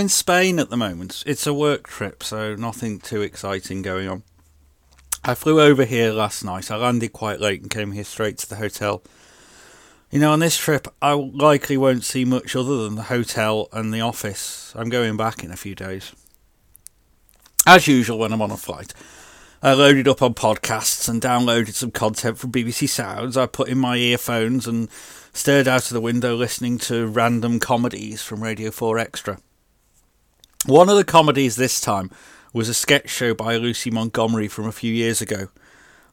In 0.00 0.08
Spain 0.08 0.58
at 0.58 0.70
the 0.70 0.78
moment. 0.78 1.22
It's 1.26 1.46
a 1.46 1.52
work 1.52 1.86
trip, 1.86 2.22
so 2.22 2.54
nothing 2.54 3.00
too 3.00 3.20
exciting 3.20 3.82
going 3.82 4.08
on. 4.08 4.22
I 5.22 5.34
flew 5.34 5.60
over 5.60 5.84
here 5.84 6.10
last 6.10 6.42
night. 6.42 6.70
I 6.70 6.76
landed 6.76 7.12
quite 7.12 7.38
late 7.38 7.60
and 7.60 7.70
came 7.70 7.92
here 7.92 8.04
straight 8.04 8.38
to 8.38 8.48
the 8.48 8.56
hotel. 8.56 9.02
You 10.10 10.20
know, 10.20 10.32
on 10.32 10.38
this 10.38 10.56
trip, 10.56 10.88
I 11.02 11.12
likely 11.12 11.76
won't 11.76 12.04
see 12.04 12.24
much 12.24 12.56
other 12.56 12.82
than 12.82 12.94
the 12.94 13.02
hotel 13.02 13.68
and 13.74 13.92
the 13.92 14.00
office. 14.00 14.72
I'm 14.74 14.88
going 14.88 15.18
back 15.18 15.44
in 15.44 15.50
a 15.50 15.56
few 15.58 15.74
days. 15.74 16.14
As 17.66 17.86
usual, 17.86 18.18
when 18.18 18.32
I'm 18.32 18.40
on 18.40 18.50
a 18.50 18.56
flight, 18.56 18.94
I 19.62 19.74
loaded 19.74 20.08
up 20.08 20.22
on 20.22 20.32
podcasts 20.32 21.10
and 21.10 21.20
downloaded 21.20 21.74
some 21.74 21.90
content 21.90 22.38
from 22.38 22.52
BBC 22.52 22.88
Sounds. 22.88 23.36
I 23.36 23.44
put 23.44 23.68
in 23.68 23.76
my 23.76 23.96
earphones 23.96 24.66
and 24.66 24.88
stared 25.34 25.68
out 25.68 25.88
of 25.88 25.92
the 25.92 26.00
window 26.00 26.36
listening 26.36 26.78
to 26.78 27.06
random 27.06 27.60
comedies 27.60 28.22
from 28.22 28.42
Radio 28.42 28.70
4 28.70 28.98
Extra. 28.98 29.38
One 30.66 30.90
of 30.90 30.96
the 30.96 31.04
comedies 31.04 31.56
this 31.56 31.80
time 31.80 32.10
was 32.52 32.68
a 32.68 32.74
sketch 32.74 33.08
show 33.08 33.32
by 33.32 33.56
Lucy 33.56 33.90
Montgomery 33.90 34.46
from 34.46 34.66
a 34.66 34.72
few 34.72 34.92
years 34.92 35.22
ago. 35.22 35.48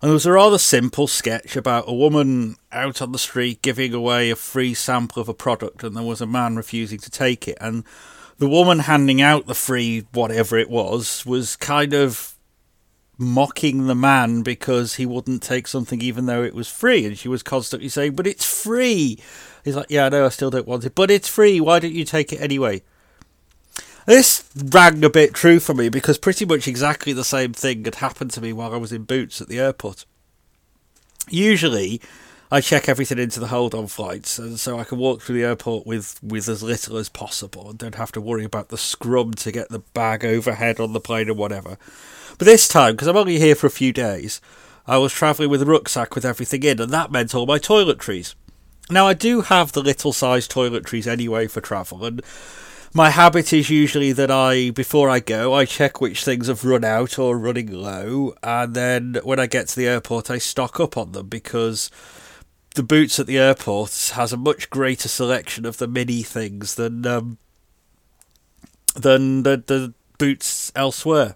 And 0.02 0.10
it 0.12 0.14
was 0.14 0.26
a 0.26 0.32
rather 0.32 0.58
simple 0.58 1.08
sketch 1.08 1.58
about 1.58 1.90
a 1.90 1.94
woman 1.94 2.56
out 2.72 3.02
on 3.02 3.12
the 3.12 3.20
street 3.20 3.62
giving 3.62 3.94
away 3.94 4.30
a 4.30 4.38
free 4.38 4.74
sample 4.74 5.22
of 5.22 5.28
a 5.28 5.34
product, 5.34 5.84
and 5.84 5.98
there 5.98 6.04
was 6.04 6.22
a 6.22 6.26
man 6.26 6.56
refusing 6.56 7.00
to 7.00 7.10
take 7.10 7.46
it. 7.46 7.58
And 7.60 7.84
the 8.38 8.48
woman 8.48 8.80
handing 8.80 9.22
out 9.22 9.48
the 9.48 9.54
free 9.54 10.06
whatever 10.14 10.58
it 10.58 10.70
was 10.70 11.26
was 11.26 11.58
kind 11.58 11.94
of 11.94 12.36
mocking 13.18 13.88
the 13.88 13.96
man 13.96 14.44
because 14.44 14.96
he 14.96 15.06
wouldn't 15.06 15.44
take 15.44 15.68
something 15.68 16.00
even 16.02 16.26
though 16.26 16.44
it 16.44 16.54
was 16.54 16.70
free. 16.70 17.06
And 17.06 17.18
she 17.18 17.28
was 17.28 17.44
constantly 17.44 17.90
saying, 17.90 18.16
But 18.16 18.28
it's 18.28 18.46
free. 18.46 19.20
He's 19.66 19.76
like, 19.76 19.88
Yeah, 19.90 20.06
I 20.06 20.10
know, 20.10 20.26
I 20.26 20.30
still 20.30 20.52
don't 20.52 20.68
want 20.68 20.86
it, 20.86 20.96
but 20.96 21.12
it's 21.12 21.28
free. 21.28 21.60
Why 21.60 21.80
don't 21.80 21.94
you 21.94 22.06
take 22.06 22.32
it 22.32 22.40
anyway? 22.40 22.82
This 24.08 24.50
rang 24.56 25.04
a 25.04 25.10
bit 25.10 25.34
true 25.34 25.60
for 25.60 25.74
me 25.74 25.90
because 25.90 26.18
pretty 26.18 26.46
much 26.46 26.66
exactly 26.66 27.12
the 27.12 27.26
same 27.26 27.52
thing 27.52 27.84
had 27.84 27.96
happened 27.96 28.32
to 28.32 28.42
me 28.42 28.54
while 28.54 28.74
I 28.74 28.78
was 28.78 28.94
in 28.94 29.04
Boots 29.04 29.42
at 29.42 29.50
the 29.50 29.60
airport. 29.60 30.06
Usually, 31.30 32.00
I 32.50 32.62
check 32.62 32.88
everything 32.88 33.20
into 33.20 33.42
the 33.42 33.48
hold 33.48 33.76
on 33.76 33.88
flights, 33.88 34.40
and 34.40 34.58
so 34.58 34.80
I 34.80 34.86
can 34.86 34.98
walk 34.98 35.22
through 35.22 35.36
the 35.36 35.44
airport 35.44 35.86
with, 35.86 36.24
with 36.24 36.48
as 36.48 36.64
little 36.64 36.96
as 36.96 37.10
possible 37.10 37.70
and 37.70 37.78
don't 37.78 37.96
have 37.96 38.14
to 38.14 38.22
worry 38.22 38.46
about 38.46 38.70
the 38.70 38.78
scrum 38.78 39.34
to 39.34 39.52
get 39.52 39.68
the 39.68 39.80
bag 39.80 40.24
overhead 40.24 40.80
on 40.80 40.94
the 40.94 41.02
plane 41.02 41.30
or 41.30 41.34
whatever. 41.34 41.78
But 42.38 42.46
this 42.46 42.70
time, 42.70 42.94
because 42.94 43.10
I'm 43.10 43.18
only 43.18 43.40
here 43.40 43.56
for 43.56 43.68
a 43.68 43.70
few 43.70 43.92
days, 43.92 44.40
I 44.88 45.00
was 45.00 45.12
travelling 45.12 45.50
with 45.50 45.62
a 45.62 45.66
rucksack 45.66 46.16
with 46.16 46.24
everything 46.24 46.64
in, 46.64 46.80
and 46.80 46.92
that 46.92 47.12
meant 47.12 47.36
all 47.36 47.46
my 47.46 47.60
toiletries. 47.60 48.36
Now, 48.90 49.06
I 49.06 49.14
do 49.14 49.42
have 49.42 49.74
the 49.74 49.84
little 49.84 50.14
sized 50.14 50.50
toiletries 50.50 51.08
anyway 51.08 51.48
for 51.48 51.60
travel, 51.60 52.06
and 52.06 52.22
my 52.98 53.12
habit 53.12 53.54
is 53.54 53.70
usually 53.70 54.12
that 54.12 54.32
I, 54.32 54.72
before 54.72 55.08
I 55.08 55.20
go, 55.20 55.54
I 55.54 55.66
check 55.66 56.02
which 56.02 56.26
things 56.26 56.48
have 56.48 56.66
run 56.66 56.84
out 56.84 57.20
or 57.20 57.38
running 57.38 57.72
low, 57.72 58.34
and 58.42 58.74
then 58.74 59.20
when 59.24 59.40
I 59.40 59.46
get 59.46 59.68
to 59.68 59.76
the 59.76 59.88
airport, 59.88 60.32
I 60.32 60.40
stock 60.40 60.80
up 60.80 60.98
on 60.98 61.12
them 61.12 61.28
because 61.28 61.92
the 62.74 62.82
Boots 62.82 63.20
at 63.20 63.28
the 63.28 63.38
airport 63.38 64.14
has 64.16 64.34
a 64.34 64.38
much 64.38 64.72
greater 64.72 65.08
selection 65.08 65.64
of 65.64 65.78
the 65.78 65.88
mini 65.88 66.24
things 66.24 66.74
than 66.74 67.06
um, 67.06 67.38
than 68.96 69.44
the, 69.44 69.64
the 69.68 69.94
Boots 70.18 70.72
elsewhere. 70.76 71.36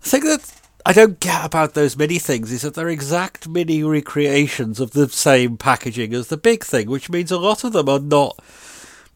The 0.00 0.08
thing 0.08 0.24
that 0.24 0.54
I 0.86 0.94
don't 0.94 1.20
get 1.20 1.44
about 1.44 1.74
those 1.74 1.98
mini 1.98 2.18
things 2.18 2.50
is 2.50 2.62
that 2.62 2.72
they're 2.72 2.88
exact 2.88 3.46
mini 3.46 3.82
recreations 3.82 4.80
of 4.80 4.92
the 4.92 5.10
same 5.10 5.58
packaging 5.58 6.14
as 6.14 6.28
the 6.28 6.38
big 6.38 6.64
thing, 6.64 6.88
which 6.88 7.10
means 7.10 7.30
a 7.30 7.36
lot 7.36 7.62
of 7.62 7.74
them 7.74 7.90
are 7.90 8.00
not 8.00 8.42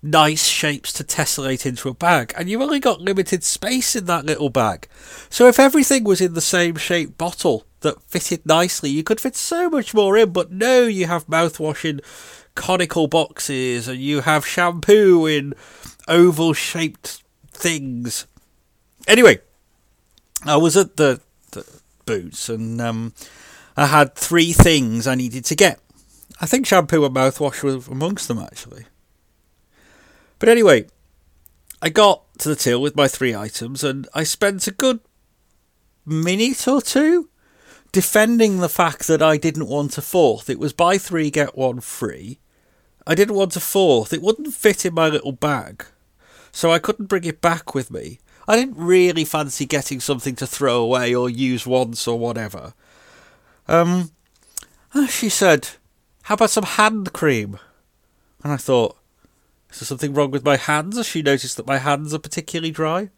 nice 0.03 0.47
shapes 0.47 0.93
to 0.93 1.05
tessellate 1.05 1.65
into 1.65 1.89
a 1.89 1.95
bag, 1.95 2.33
and 2.37 2.49
you've 2.49 2.61
only 2.61 2.81
got 2.81 3.01
limited 3.01 3.45
space 3.45 3.95
in 3.95 4.07
that 4.07 4.27
little 4.27 4.51
bag. 4.51 4.89
So 5.31 5.47
if 5.47 5.61
everything 5.61 6.05
was 6.05 6.21
in 6.21 6.35
the 6.35 6.41
same 6.41 6.77
shaped 6.77 7.17
bottle 7.17 7.65
that 7.81 8.03
fitted 8.03 8.45
nicely, 8.45 8.91
you 8.91 9.03
could 9.03 9.21
fit 9.21 9.37
so 9.37 9.71
much 9.71 9.95
more 9.95 10.17
in, 10.17 10.33
but 10.33 10.51
no, 10.51 10.83
you 10.83 11.07
have 11.07 11.27
mouthwash 11.27 11.89
in 11.89 12.01
conical 12.55 13.07
boxes, 13.07 13.87
and 13.87 14.01
you 14.01 14.23
have 14.23 14.47
shampoo 14.47 15.27
in 15.27 15.55
oval 16.09 16.53
shaped 16.53 17.23
things. 17.53 18.27
Anyway, 19.07 19.39
I 20.45 20.57
was 20.57 20.77
at 20.77 20.97
the, 20.97 21.21
the 21.53 21.65
Boots, 22.05 22.49
and 22.49 22.81
um, 22.81 23.15
I 23.77 23.87
had 23.87 24.17
three 24.17 24.53
things 24.53 25.07
I 25.07 25.15
needed 25.15 25.45
to 25.47 25.55
get. 25.55 25.79
I 26.41 26.47
think 26.47 26.67
shampoo 26.67 27.05
and 27.05 27.15
mouthwash 27.15 27.63
were 27.63 27.93
amongst 27.93 28.27
them, 28.27 28.39
actually. 28.39 28.87
But 30.43 30.49
anyway, 30.49 30.87
I 31.81 31.89
got 31.89 32.25
to 32.39 32.49
the 32.49 32.57
till 32.57 32.83
with 32.83 32.97
my 32.97 33.07
three 33.07 33.33
items 33.33 33.85
and 33.85 34.09
I 34.13 34.25
spent 34.25 34.67
a 34.67 34.73
good 34.73 34.99
minute 36.05 36.67
or 36.67 36.83
two 36.83 37.31
defending 37.93 38.59
the 38.59 38.69
fact 38.69 39.07
that 39.07 39.23
I 39.23 39.37
didn't 39.37 39.69
want 39.69 39.99
a 39.99 40.03
fourth. 40.03 40.51
It 40.51 40.59
was 40.59 40.73
buy 40.73 40.99
three, 40.99 41.31
get 41.31 41.57
one 41.57 41.79
free. 41.79 42.41
I 43.07 43.15
didn't 43.15 43.37
want 43.37 43.55
a 43.55 43.61
fourth. 43.61 44.13
It 44.13 44.21
wouldn't 44.21 44.53
fit 44.53 44.85
in 44.85 44.95
my 44.95 45.09
little 45.09 45.31
bag. 45.31 45.85
So 46.51 46.73
I 46.73 46.81
couldn't 46.81 47.07
bring 47.07 47.23
it 47.23 47.41
back 47.41 47.73
with 47.73 47.93
me. 47.93 48.19
I 48.49 48.57
didn't 48.57 48.85
really 48.85 49.25
fancy 49.25 49.65
getting 49.65 50.01
something 50.01 50.35
to 50.35 50.47
throw 50.49 50.83
away 50.83 51.15
or 51.15 51.31
use 51.31 51.69
once 51.69 52.09
or 52.09 52.19
whatever. 52.19 52.75
Um, 53.69 54.11
she 55.09 55.29
said, 55.29 55.69
How 56.23 56.35
about 56.35 56.51
some 56.51 56.65
hand 56.65 57.13
cream? 57.13 57.61
And 58.43 58.53
I 58.53 58.57
thought, 58.57 58.99
is 59.73 59.81
there 59.81 59.87
something 59.87 60.13
wrong 60.13 60.31
with 60.31 60.45
my 60.45 60.57
hands? 60.57 60.97
Has 60.97 61.07
she 61.07 61.23
noticed 61.23 61.57
that 61.57 61.67
my 61.67 61.79
hands 61.79 62.13
are 62.13 62.19
particularly 62.19 62.71
dry? 62.71 63.09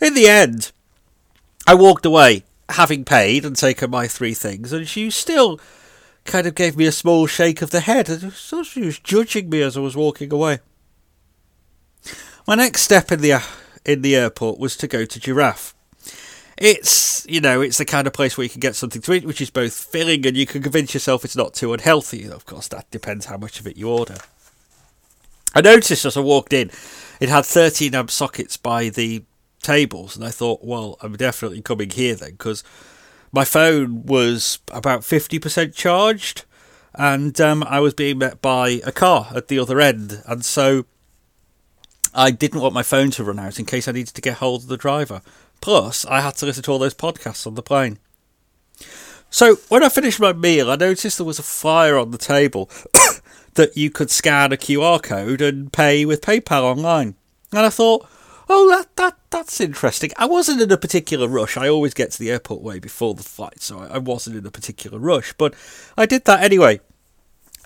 In 0.00 0.14
the 0.14 0.26
end, 0.26 0.72
I 1.66 1.74
walked 1.74 2.04
away, 2.04 2.42
having 2.70 3.04
paid 3.04 3.44
and 3.44 3.56
taken 3.56 3.90
my 3.90 4.08
three 4.08 4.34
things, 4.34 4.72
and 4.72 4.88
she 4.88 5.10
still 5.10 5.60
kind 6.24 6.46
of 6.46 6.54
gave 6.54 6.76
me 6.76 6.86
a 6.86 6.92
small 6.92 7.26
shake 7.26 7.62
of 7.62 7.70
the 7.70 7.80
head, 7.80 8.08
and 8.08 8.32
so 8.32 8.64
she 8.64 8.80
was 8.82 8.98
judging 8.98 9.48
me 9.48 9.62
as 9.62 9.76
I 9.76 9.80
was 9.80 9.96
walking 9.96 10.32
away. 10.32 10.58
My 12.46 12.56
next 12.56 12.82
step 12.82 13.12
in 13.12 13.20
the 13.20 13.34
uh, 13.34 13.40
in 13.84 14.02
the 14.02 14.16
airport 14.16 14.58
was 14.58 14.76
to 14.78 14.88
go 14.88 15.04
to 15.04 15.20
Giraffe. 15.20 15.74
It's 16.58 17.24
you 17.28 17.40
know 17.40 17.60
it's 17.60 17.78
the 17.78 17.84
kind 17.84 18.06
of 18.06 18.12
place 18.12 18.36
where 18.36 18.44
you 18.44 18.50
can 18.50 18.60
get 18.60 18.74
something 18.74 19.02
to 19.02 19.12
eat, 19.12 19.24
which 19.24 19.40
is 19.40 19.50
both 19.50 19.72
filling 19.72 20.26
and 20.26 20.36
you 20.36 20.46
can 20.46 20.62
convince 20.62 20.94
yourself 20.94 21.24
it's 21.24 21.36
not 21.36 21.54
too 21.54 21.72
unhealthy. 21.72 22.28
Of 22.28 22.44
course, 22.44 22.66
that 22.68 22.90
depends 22.90 23.26
how 23.26 23.36
much 23.36 23.60
of 23.60 23.66
it 23.66 23.76
you 23.76 23.88
order. 23.88 24.16
I 25.54 25.60
noticed 25.60 26.04
as 26.04 26.16
I 26.16 26.20
walked 26.20 26.52
in, 26.52 26.70
it 27.20 27.28
had 27.28 27.44
13 27.44 27.94
amp 27.94 28.10
sockets 28.10 28.56
by 28.56 28.88
the 28.88 29.24
tables, 29.62 30.16
and 30.16 30.24
I 30.24 30.30
thought, 30.30 30.64
well, 30.64 30.98
I'm 31.00 31.16
definitely 31.16 31.62
coming 31.62 31.90
here 31.90 32.14
then, 32.14 32.32
because 32.32 32.64
my 33.32 33.44
phone 33.44 34.04
was 34.04 34.58
about 34.72 35.02
50% 35.02 35.74
charged, 35.74 36.44
and 36.94 37.40
um, 37.40 37.62
I 37.64 37.80
was 37.80 37.94
being 37.94 38.18
met 38.18 38.42
by 38.42 38.80
a 38.84 38.92
car 38.92 39.28
at 39.34 39.48
the 39.48 39.58
other 39.58 39.80
end, 39.80 40.22
and 40.26 40.44
so 40.44 40.86
I 42.14 42.30
didn't 42.30 42.60
want 42.60 42.74
my 42.74 42.82
phone 42.82 43.10
to 43.12 43.24
run 43.24 43.40
out 43.40 43.58
in 43.58 43.64
case 43.64 43.88
I 43.88 43.92
needed 43.92 44.14
to 44.14 44.20
get 44.20 44.38
hold 44.38 44.62
of 44.62 44.68
the 44.68 44.76
driver. 44.76 45.20
Plus, 45.60 46.04
I 46.06 46.20
had 46.20 46.36
to 46.36 46.46
listen 46.46 46.62
to 46.64 46.70
all 46.70 46.78
those 46.78 46.94
podcasts 46.94 47.46
on 47.46 47.54
the 47.54 47.62
plane. 47.62 47.98
So, 49.30 49.56
when 49.68 49.82
I 49.82 49.88
finished 49.88 50.20
my 50.20 50.32
meal, 50.32 50.70
I 50.70 50.76
noticed 50.76 51.18
there 51.18 51.26
was 51.26 51.40
a 51.40 51.42
fire 51.42 51.98
on 51.98 52.12
the 52.12 52.18
table 52.18 52.70
that 53.54 53.76
you 53.76 53.90
could 53.90 54.10
scan 54.10 54.52
a 54.52 54.56
QR 54.56 55.02
code 55.02 55.40
and 55.40 55.72
pay 55.72 56.04
with 56.04 56.20
PayPal 56.20 56.62
online. 56.62 57.14
And 57.52 57.60
I 57.60 57.70
thought, 57.70 58.06
oh, 58.48 58.68
that, 58.68 58.94
that 58.96 59.16
that's 59.30 59.60
interesting. 59.60 60.10
I 60.16 60.26
wasn't 60.26 60.60
in 60.60 60.70
a 60.70 60.76
particular 60.76 61.28
rush. 61.28 61.56
I 61.56 61.68
always 61.68 61.94
get 61.94 62.10
to 62.12 62.18
the 62.18 62.30
airport 62.30 62.62
way 62.62 62.78
before 62.78 63.14
the 63.14 63.22
flight, 63.22 63.60
so 63.60 63.78
I, 63.78 63.86
I 63.94 63.98
wasn't 63.98 64.36
in 64.36 64.46
a 64.46 64.50
particular 64.50 64.98
rush. 64.98 65.32
But 65.32 65.54
I 65.96 66.06
did 66.06 66.24
that 66.24 66.42
anyway. 66.42 66.80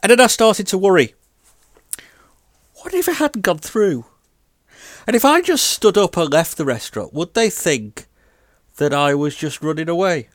And 0.02 0.10
then 0.10 0.20
I 0.20 0.26
started 0.26 0.66
to 0.68 0.78
worry. 0.78 1.14
What 2.82 2.94
if 2.94 3.08
it 3.08 3.16
hadn't 3.16 3.42
gone 3.42 3.58
through? 3.58 4.06
And 5.06 5.16
if 5.16 5.24
I 5.24 5.40
just 5.40 5.64
stood 5.64 5.98
up 5.98 6.16
and 6.16 6.30
left 6.30 6.56
the 6.56 6.64
restaurant, 6.64 7.14
would 7.14 7.34
they 7.34 7.50
think 7.50 8.06
that 8.76 8.94
I 8.94 9.14
was 9.14 9.34
just 9.34 9.62
running 9.62 9.88
away? 9.88 10.28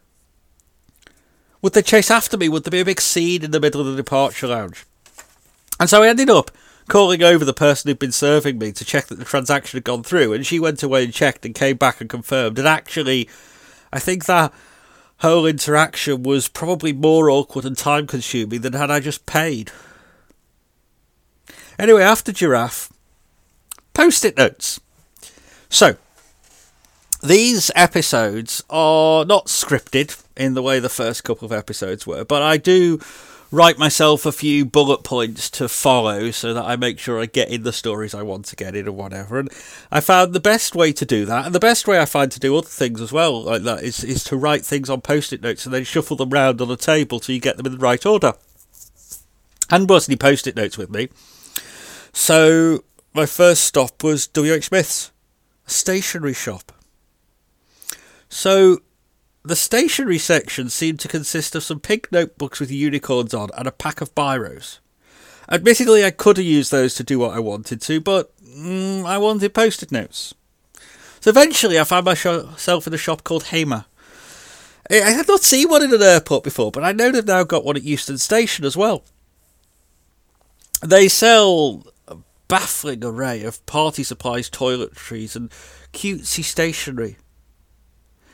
Would 1.61 1.73
they 1.73 1.81
chase 1.81 2.11
after 2.11 2.37
me? 2.37 2.49
Would 2.49 2.65
there 2.65 2.71
be 2.71 2.81
a 2.81 2.85
big 2.85 2.99
scene 2.99 3.43
in 3.43 3.51
the 3.51 3.59
middle 3.59 3.79
of 3.79 3.87
the 3.87 3.95
departure 3.95 4.47
lounge? 4.47 4.85
And 5.83 5.89
so 5.89 6.01
I 6.01 6.07
ended 6.07 6.29
up 6.29 6.49
calling 6.87 7.21
over 7.21 7.43
the 7.43 7.53
person 7.53 7.89
who'd 7.89 7.99
been 7.99 8.13
serving 8.13 8.57
me 8.57 8.71
to 8.71 8.85
check 8.85 9.07
that 9.07 9.19
the 9.19 9.25
transaction 9.25 9.75
had 9.75 9.83
gone 9.83 10.01
through, 10.01 10.31
and 10.31 10.45
she 10.45 10.57
went 10.57 10.81
away 10.81 11.03
and 11.03 11.13
checked 11.13 11.45
and 11.45 11.53
came 11.53 11.75
back 11.75 11.99
and 11.99 12.09
confirmed. 12.09 12.57
And 12.57 12.65
actually, 12.65 13.27
I 13.91 13.99
think 13.99 14.23
that 14.23 14.53
whole 15.17 15.45
interaction 15.45 16.23
was 16.23 16.47
probably 16.47 16.93
more 16.93 17.29
awkward 17.29 17.65
and 17.65 17.77
time 17.77 18.07
consuming 18.07 18.61
than 18.61 18.71
had 18.71 18.89
I 18.89 19.01
just 19.01 19.25
paid. 19.25 19.73
Anyway, 21.77 22.01
after 22.01 22.31
Giraffe, 22.31 22.89
post 23.93 24.23
it 24.23 24.37
notes. 24.37 24.79
So, 25.67 25.97
these 27.21 27.71
episodes 27.75 28.63
are 28.69 29.25
not 29.25 29.47
scripted 29.47 30.23
in 30.37 30.53
the 30.53 30.63
way 30.63 30.79
the 30.79 30.87
first 30.87 31.25
couple 31.25 31.45
of 31.45 31.51
episodes 31.51 32.07
were, 32.07 32.23
but 32.23 32.41
I 32.41 32.55
do 32.55 33.01
write 33.53 33.77
myself 33.77 34.25
a 34.25 34.31
few 34.31 34.65
bullet 34.65 35.03
points 35.03 35.47
to 35.47 35.69
follow 35.69 36.31
so 36.31 36.55
that 36.55 36.65
I 36.65 36.75
make 36.75 36.97
sure 36.97 37.21
I 37.21 37.27
get 37.27 37.49
in 37.49 37.61
the 37.61 37.71
stories 37.71 38.15
I 38.15 38.23
want 38.23 38.45
to 38.45 38.55
get 38.55 38.75
in 38.75 38.87
or 38.87 38.93
whatever. 38.93 39.37
And 39.37 39.47
I 39.91 39.99
found 39.99 40.33
the 40.33 40.39
best 40.39 40.75
way 40.75 40.91
to 40.91 41.05
do 41.05 41.23
that, 41.25 41.45
and 41.45 41.53
the 41.53 41.59
best 41.59 41.87
way 41.87 41.99
I 41.99 42.05
find 42.05 42.31
to 42.31 42.39
do 42.39 42.57
other 42.57 42.67
things 42.67 42.99
as 42.99 43.11
well 43.11 43.43
like 43.43 43.61
that, 43.61 43.83
is, 43.83 44.03
is 44.03 44.23
to 44.25 44.37
write 44.37 44.65
things 44.65 44.89
on 44.89 45.01
post-it 45.01 45.43
notes 45.43 45.65
and 45.65 45.73
then 45.73 45.83
shuffle 45.83 46.17
them 46.17 46.31
round 46.31 46.61
on 46.61 46.71
a 46.71 46.75
table 46.75 47.19
so 47.19 47.31
you 47.31 47.39
get 47.39 47.57
them 47.57 47.67
in 47.67 47.73
the 47.73 47.77
right 47.77 48.03
order. 48.07 48.33
And 49.69 49.87
was 49.87 50.09
any 50.09 50.15
post-it 50.15 50.55
notes 50.55 50.79
with 50.79 50.89
me. 50.89 51.09
So 52.11 52.83
my 53.13 53.27
first 53.27 53.65
stop 53.65 54.03
was 54.03 54.27
WH 54.27 54.63
Smith's, 54.63 55.11
a 55.67 55.69
stationery 55.69 56.33
shop. 56.33 56.71
So 58.29 58.79
the 59.43 59.55
stationery 59.55 60.17
section 60.17 60.69
seemed 60.69 60.99
to 61.01 61.07
consist 61.07 61.53
of 61.55 61.63
some 61.63 61.79
pink 61.79 62.11
notebooks 62.11 62.59
with 62.59 62.71
unicorns 62.71 63.33
on 63.33 63.49
and 63.57 63.67
a 63.67 63.71
pack 63.71 63.99
of 63.99 64.15
biros. 64.15 64.79
Admittedly, 65.49 66.05
I 66.05 66.11
could 66.11 66.37
have 66.37 66.45
used 66.45 66.71
those 66.71 66.95
to 66.95 67.03
do 67.03 67.19
what 67.19 67.35
I 67.35 67.39
wanted 67.39 67.81
to, 67.81 67.99
but 67.99 68.31
mm, 68.41 69.05
I 69.05 69.17
wanted 69.17 69.53
post 69.53 69.83
it 69.83 69.91
notes. 69.91 70.33
So 71.19 71.29
eventually, 71.29 71.79
I 71.79 71.83
found 71.83 72.05
myself 72.05 72.87
in 72.87 72.93
a 72.93 72.97
shop 72.97 73.23
called 73.23 73.45
HEMA. 73.45 73.85
I 74.89 74.95
had 75.11 75.27
not 75.27 75.41
seen 75.41 75.69
one 75.69 75.83
in 75.83 75.93
an 75.93 76.01
airport 76.01 76.43
before, 76.43 76.71
but 76.71 76.83
I 76.83 76.91
know 76.91 77.11
they've 77.11 77.25
now 77.25 77.43
got 77.43 77.63
one 77.63 77.77
at 77.77 77.83
Euston 77.83 78.17
Station 78.17 78.65
as 78.65 78.75
well. 78.75 79.03
They 80.81 81.07
sell 81.07 81.87
a 82.07 82.17
baffling 82.49 83.03
array 83.03 83.43
of 83.43 83.65
party 83.65 84.03
supplies, 84.03 84.49
toiletries, 84.49 85.35
and 85.35 85.49
cutesy 85.93 86.43
stationery. 86.43 87.17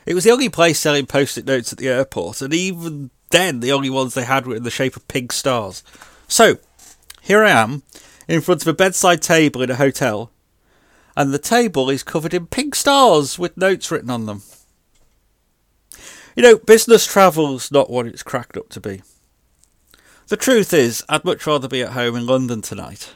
It 0.06 0.14
was 0.14 0.24
the 0.24 0.30
only 0.30 0.48
place 0.48 0.80
selling 0.80 1.06
post-it 1.06 1.46
notes 1.46 1.72
at 1.72 1.78
the 1.78 1.88
airport, 1.88 2.40
and 2.40 2.54
even 2.54 3.10
then, 3.30 3.60
the 3.60 3.72
only 3.72 3.90
ones 3.90 4.14
they 4.14 4.24
had 4.24 4.46
were 4.46 4.56
in 4.56 4.64
the 4.64 4.70
shape 4.70 4.96
of 4.96 5.06
pink 5.08 5.32
stars. 5.32 5.82
So, 6.26 6.58
here 7.20 7.44
I 7.44 7.50
am, 7.50 7.82
in 8.26 8.40
front 8.40 8.62
of 8.62 8.68
a 8.68 8.72
bedside 8.72 9.22
table 9.22 9.62
in 9.62 9.70
a 9.70 9.76
hotel, 9.76 10.30
and 11.16 11.32
the 11.32 11.38
table 11.38 11.90
is 11.90 12.02
covered 12.02 12.34
in 12.34 12.46
pink 12.46 12.74
stars 12.74 13.38
with 13.38 13.56
notes 13.56 13.90
written 13.90 14.10
on 14.10 14.26
them. 14.26 14.42
You 16.34 16.42
know, 16.42 16.56
business 16.56 17.06
travel's 17.06 17.70
not 17.70 17.90
what 17.90 18.06
it's 18.06 18.22
cracked 18.22 18.56
up 18.56 18.68
to 18.70 18.80
be. 18.80 19.02
The 20.28 20.36
truth 20.36 20.72
is, 20.72 21.04
I'd 21.08 21.24
much 21.24 21.46
rather 21.46 21.68
be 21.68 21.82
at 21.82 21.90
home 21.90 22.16
in 22.16 22.26
London 22.26 22.62
tonight. 22.62 23.12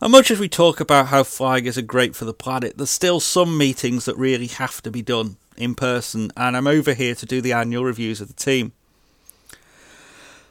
And 0.00 0.12
much 0.12 0.30
as 0.30 0.38
we 0.40 0.48
talk 0.48 0.80
about 0.80 1.08
how 1.08 1.22
flying 1.24 1.66
isn't 1.66 1.86
great 1.86 2.16
for 2.16 2.24
the 2.24 2.32
planet, 2.32 2.76
there's 2.76 2.90
still 2.90 3.20
some 3.20 3.58
meetings 3.58 4.04
that 4.04 4.16
really 4.16 4.46
have 4.46 4.80
to 4.82 4.90
be 4.90 5.02
done 5.02 5.36
in 5.56 5.74
person, 5.74 6.30
and 6.36 6.56
I'm 6.56 6.66
over 6.66 6.94
here 6.94 7.14
to 7.14 7.26
do 7.26 7.40
the 7.40 7.52
annual 7.52 7.84
reviews 7.84 8.20
of 8.20 8.28
the 8.28 8.34
team. 8.34 8.72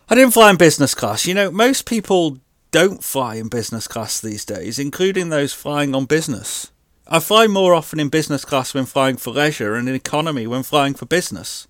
I 0.09 0.15
didn't 0.15 0.33
fly 0.33 0.49
in 0.49 0.57
business 0.57 0.93
class. 0.93 1.25
You 1.25 1.33
know, 1.33 1.51
most 1.51 1.85
people 1.85 2.37
don't 2.71 3.03
fly 3.03 3.35
in 3.35 3.47
business 3.47 3.87
class 3.87 4.19
these 4.19 4.45
days, 4.45 4.79
including 4.79 5.29
those 5.29 5.53
flying 5.53 5.95
on 5.95 6.05
business. 6.05 6.71
I 7.07 7.19
fly 7.19 7.47
more 7.47 7.73
often 7.73 7.99
in 7.99 8.09
business 8.09 8.45
class 8.45 8.73
when 8.73 8.85
flying 8.85 9.17
for 9.17 9.31
leisure 9.31 9.75
and 9.75 9.89
in 9.89 9.95
economy 9.95 10.47
when 10.47 10.63
flying 10.63 10.93
for 10.93 11.05
business. 11.05 11.67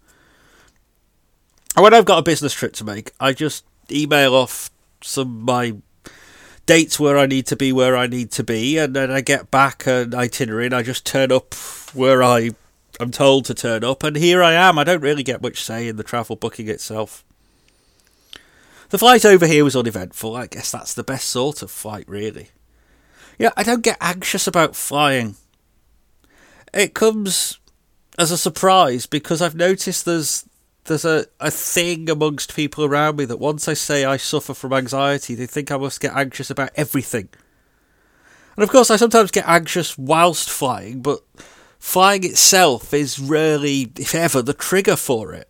And 1.75 1.83
when 1.83 1.93
I've 1.93 2.05
got 2.05 2.19
a 2.19 2.23
business 2.23 2.53
trip 2.53 2.73
to 2.73 2.83
make, 2.83 3.11
I 3.19 3.33
just 3.33 3.65
email 3.89 4.35
off 4.35 4.69
some 5.01 5.43
my 5.43 5.75
dates 6.65 6.99
where 6.99 7.17
I 7.17 7.25
need 7.25 7.47
to 7.47 7.55
be 7.55 7.71
where 7.71 7.97
I 7.97 8.07
need 8.07 8.31
to 8.31 8.43
be, 8.43 8.77
and 8.77 8.95
then 8.95 9.09
I 9.09 9.21
get 9.21 9.51
back 9.51 9.87
an 9.87 10.13
itinerary 10.13 10.65
and 10.65 10.75
I 10.75 10.83
just 10.83 11.05
turn 11.05 11.31
up 11.31 11.55
where 11.93 12.21
I 12.21 12.51
I'm 13.01 13.12
told 13.12 13.45
to 13.45 13.53
turn 13.53 13.83
up, 13.83 14.03
and 14.03 14.15
here 14.15 14.44
I 14.44 14.53
am. 14.53 14.77
I 14.77 14.83
don't 14.83 15.01
really 15.01 15.24
get 15.24 15.42
much 15.42 15.63
say 15.63 15.88
in 15.88 15.98
the 15.98 16.03
travel 16.03 16.36
booking 16.36 16.68
itself. 16.68 17.24
The 18.89 18.98
flight 18.98 19.24
over 19.24 19.48
here 19.48 19.63
was 19.63 19.75
uneventful. 19.75 20.36
I 20.36 20.48
guess 20.48 20.71
that's 20.71 20.94
the 20.94 21.03
best 21.03 21.30
sort 21.30 21.62
of 21.62 21.71
flight, 21.71 22.06
really. 22.07 22.50
Yeah, 23.39 23.51
I 23.56 23.63
don't 23.63 23.83
get 23.83 23.98
anxious 24.01 24.48
about 24.48 24.75
flying. 24.75 25.36
It 26.74 26.94
comes 26.94 27.59
as 28.18 28.31
a 28.31 28.38
surprise 28.38 29.06
because 29.06 29.42
I've 29.42 29.56
noticed 29.56 30.06
there's 30.06 30.45
there's 30.86 31.06
a, 31.06 31.25
a 31.39 31.51
thing 31.51 32.09
amongst 32.09 32.56
people 32.56 32.83
around 32.83 33.18
me 33.18 33.25
that 33.25 33.39
once 33.39 33.68
I 33.68 33.74
say 33.74 34.03
I 34.03 34.18
suffer 34.18 34.53
from 34.53 34.74
anxiety, 34.74 35.36
they 35.36 35.45
think 35.45 35.71
I 35.71 35.77
must 35.77 36.01
get 36.01 36.15
anxious 36.15 36.50
about 36.50 36.71
everything. 36.75 37.30
And 38.56 38.63
of 38.63 38.69
course, 38.69 38.92
I 38.92 38.95
sometimes 38.95 39.31
get 39.31 39.48
anxious 39.48 39.98
whilst 39.98 40.50
flying, 40.50 41.01
but 41.01 41.21
flying 41.81 42.23
itself 42.23 42.93
is 42.93 43.19
rarely, 43.19 43.91
if 43.97 44.13
ever, 44.13 44.41
the 44.41 44.53
trigger 44.53 44.95
for 44.95 45.33
it. 45.33 45.49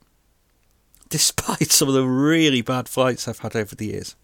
Despite 1.09 1.71
some 1.71 1.89
of 1.89 1.93
the 1.93 2.07
really 2.07 2.61
bad 2.61 2.87
flights 2.87 3.27
I've 3.27 3.39
had 3.39 3.55
over 3.55 3.75
the 3.75 3.87
years. 3.87 4.15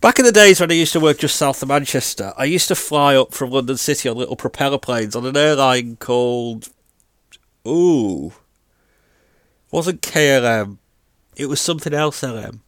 Back 0.00 0.18
in 0.18 0.24
the 0.24 0.32
days 0.32 0.60
when 0.60 0.70
I 0.70 0.74
used 0.74 0.92
to 0.94 1.00
work 1.00 1.18
just 1.18 1.36
south 1.36 1.62
of 1.62 1.68
Manchester, 1.68 2.32
I 2.36 2.44
used 2.44 2.68
to 2.68 2.74
fly 2.74 3.14
up 3.14 3.32
from 3.32 3.50
London 3.50 3.76
City 3.76 4.08
on 4.08 4.16
little 4.16 4.34
propeller 4.34 4.78
planes 4.78 5.14
on 5.14 5.24
an 5.24 5.36
airline 5.36 5.96
called. 5.96 6.70
Ooh. 7.66 8.28
It 8.28 9.72
wasn't 9.72 10.02
KLM. 10.02 10.78
It 11.36 11.46
was 11.46 11.60
something 11.60 11.94
else 11.94 12.22
LM. 12.22 12.62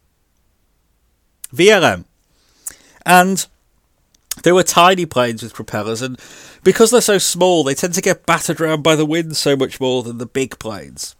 VLM. 1.53 2.05
And 3.05 3.45
they 4.41 4.51
were 4.51 4.63
tiny 4.63 5.05
planes 5.05 5.43
with 5.43 5.53
propellers, 5.53 6.01
and 6.01 6.19
because 6.63 6.89
they're 6.89 7.01
so 7.01 7.19
small, 7.19 7.63
they 7.63 7.75
tend 7.75 7.93
to 7.93 8.01
get 8.01 8.25
battered 8.25 8.59
around 8.59 8.81
by 8.81 8.95
the 8.95 9.05
wind 9.05 9.37
so 9.37 9.55
much 9.55 9.79
more 9.79 10.01
than 10.01 10.17
the 10.17 10.25
big 10.25 10.57
planes. 10.57 11.15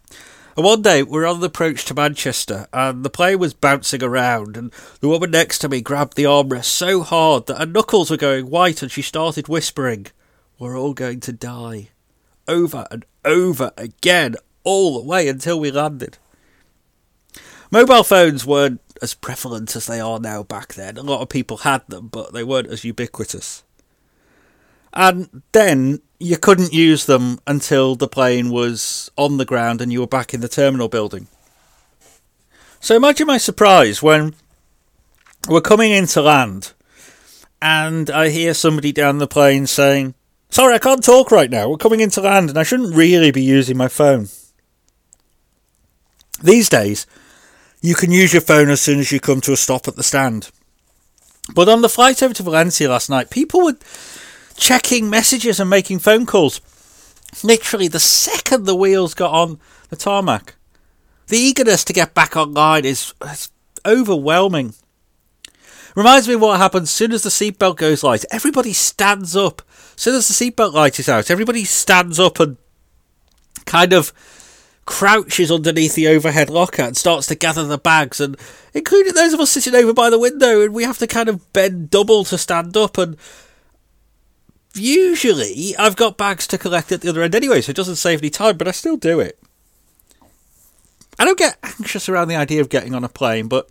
And 0.56 0.64
one 0.64 0.82
day, 0.82 1.02
we 1.02 1.18
were 1.18 1.26
on 1.26 1.40
the 1.40 1.46
approach 1.46 1.84
to 1.86 1.94
Manchester, 1.94 2.66
and 2.72 3.04
the 3.04 3.10
plane 3.10 3.38
was 3.38 3.54
bouncing 3.54 4.02
around, 4.02 4.56
and 4.56 4.72
the 5.00 5.08
woman 5.08 5.30
next 5.30 5.58
to 5.60 5.68
me 5.68 5.80
grabbed 5.80 6.16
the 6.16 6.24
armrest 6.24 6.66
so 6.66 7.02
hard 7.02 7.46
that 7.46 7.58
her 7.58 7.66
knuckles 7.66 8.10
were 8.10 8.16
going 8.16 8.50
white, 8.50 8.82
and 8.82 8.90
she 8.90 9.02
started 9.02 9.48
whispering, 9.48 10.06
We're 10.58 10.78
all 10.78 10.94
going 10.94 11.20
to 11.20 11.32
die. 11.32 11.90
Over 12.46 12.86
and 12.90 13.04
over 13.24 13.72
again, 13.76 14.36
all 14.64 15.00
the 15.00 15.06
way 15.06 15.28
until 15.28 15.58
we 15.58 15.70
landed. 15.70 16.18
Mobile 17.70 18.04
phones 18.04 18.46
weren't 18.46 18.80
as 19.04 19.14
prevalent 19.14 19.76
as 19.76 19.86
they 19.86 20.00
are 20.00 20.18
now 20.18 20.42
back 20.42 20.74
then. 20.74 20.96
A 20.96 21.02
lot 21.02 21.20
of 21.20 21.28
people 21.28 21.58
had 21.58 21.86
them, 21.86 22.08
but 22.08 22.32
they 22.32 22.42
weren't 22.42 22.66
as 22.66 22.84
ubiquitous. 22.84 23.62
And 24.92 25.42
then 25.52 26.00
you 26.18 26.38
couldn't 26.38 26.72
use 26.72 27.04
them 27.04 27.38
until 27.46 27.94
the 27.94 28.08
plane 28.08 28.50
was 28.50 29.10
on 29.16 29.36
the 29.36 29.44
ground 29.44 29.80
and 29.80 29.92
you 29.92 30.00
were 30.00 30.06
back 30.06 30.32
in 30.32 30.40
the 30.40 30.48
terminal 30.48 30.88
building. 30.88 31.28
So 32.80 32.96
imagine 32.96 33.26
my 33.26 33.38
surprise 33.38 34.02
when 34.02 34.34
we're 35.48 35.60
coming 35.60 35.92
into 35.92 36.22
land 36.22 36.72
and 37.60 38.08
I 38.10 38.30
hear 38.30 38.54
somebody 38.54 38.92
down 38.92 39.18
the 39.18 39.26
plane 39.26 39.66
saying, 39.66 40.14
Sorry, 40.48 40.74
I 40.74 40.78
can't 40.78 41.02
talk 41.02 41.30
right 41.30 41.50
now. 41.50 41.68
We're 41.68 41.76
coming 41.76 42.00
into 42.00 42.20
land 42.20 42.48
and 42.48 42.58
I 42.58 42.62
shouldn't 42.62 42.94
really 42.94 43.32
be 43.32 43.42
using 43.42 43.76
my 43.76 43.88
phone. 43.88 44.28
These 46.42 46.68
days, 46.68 47.06
you 47.84 47.94
can 47.94 48.10
use 48.10 48.32
your 48.32 48.40
phone 48.40 48.70
as 48.70 48.80
soon 48.80 48.98
as 48.98 49.12
you 49.12 49.20
come 49.20 49.42
to 49.42 49.52
a 49.52 49.58
stop 49.58 49.86
at 49.86 49.94
the 49.94 50.02
stand. 50.02 50.50
But 51.54 51.68
on 51.68 51.82
the 51.82 51.88
flight 51.90 52.22
over 52.22 52.32
to 52.32 52.42
Valencia 52.42 52.88
last 52.88 53.10
night, 53.10 53.28
people 53.28 53.62
were 53.62 53.76
checking 54.56 55.10
messages 55.10 55.60
and 55.60 55.68
making 55.68 55.98
phone 55.98 56.24
calls. 56.24 56.62
Literally, 57.42 57.88
the 57.88 58.00
second 58.00 58.64
the 58.64 58.74
wheels 58.74 59.12
got 59.12 59.32
on 59.32 59.60
the 59.90 59.96
tarmac. 59.96 60.54
The 61.26 61.36
eagerness 61.36 61.84
to 61.84 61.92
get 61.92 62.14
back 62.14 62.38
online 62.38 62.86
is, 62.86 63.12
is 63.22 63.50
overwhelming. 63.84 64.72
Reminds 65.94 66.26
me 66.26 66.34
of 66.34 66.40
what 66.40 66.58
happens 66.58 66.90
soon 66.90 67.12
as 67.12 67.22
the 67.22 67.28
seatbelt 67.28 67.76
goes 67.76 68.02
light. 68.02 68.24
Everybody 68.30 68.72
stands 68.72 69.36
up. 69.36 69.60
Soon 69.94 70.14
as 70.14 70.26
the 70.26 70.32
seatbelt 70.32 70.72
light 70.72 70.98
is 70.98 71.10
out, 71.10 71.30
everybody 71.30 71.64
stands 71.66 72.18
up 72.18 72.40
and 72.40 72.56
kind 73.66 73.92
of 73.92 74.10
crouches 74.86 75.50
underneath 75.50 75.94
the 75.94 76.08
overhead 76.08 76.50
locker 76.50 76.82
and 76.82 76.96
starts 76.96 77.26
to 77.28 77.34
gather 77.34 77.64
the 77.64 77.78
bags, 77.78 78.20
and 78.20 78.36
including 78.72 79.14
those 79.14 79.32
of 79.32 79.40
us 79.40 79.50
sitting 79.50 79.74
over 79.74 79.92
by 79.92 80.10
the 80.10 80.18
window, 80.18 80.62
and 80.62 80.74
we 80.74 80.84
have 80.84 80.98
to 80.98 81.06
kind 81.06 81.28
of 81.28 81.52
bend 81.52 81.90
double 81.90 82.24
to 82.24 82.38
stand 82.38 82.76
up. 82.76 82.98
And 82.98 83.16
usually, 84.74 85.74
I've 85.76 85.96
got 85.96 86.18
bags 86.18 86.46
to 86.48 86.58
collect 86.58 86.92
at 86.92 87.00
the 87.00 87.08
other 87.08 87.22
end 87.22 87.34
anyway, 87.34 87.60
so 87.60 87.70
it 87.70 87.76
doesn't 87.76 87.96
save 87.96 88.20
any 88.20 88.30
time, 88.30 88.56
but 88.56 88.68
I 88.68 88.72
still 88.72 88.96
do 88.96 89.20
it. 89.20 89.38
I 91.18 91.24
don't 91.24 91.38
get 91.38 91.58
anxious 91.62 92.08
around 92.08 92.28
the 92.28 92.36
idea 92.36 92.60
of 92.60 92.68
getting 92.68 92.94
on 92.94 93.04
a 93.04 93.08
plane, 93.08 93.48
but 93.48 93.70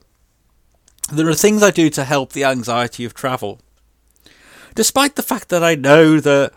there 1.12 1.27
are 1.27 1.36
things 1.36 1.62
I 1.62 1.72
do 1.72 1.89
to 1.91 2.05
help 2.05 2.32
the 2.32 2.46
anxiety 2.46 3.05
of 3.05 3.13
travel. 3.13 3.60
Despite 4.75 5.15
the 5.15 5.22
fact 5.22 5.50
that 5.50 5.63
I 5.63 5.75
know 5.75 6.20
that 6.20 6.53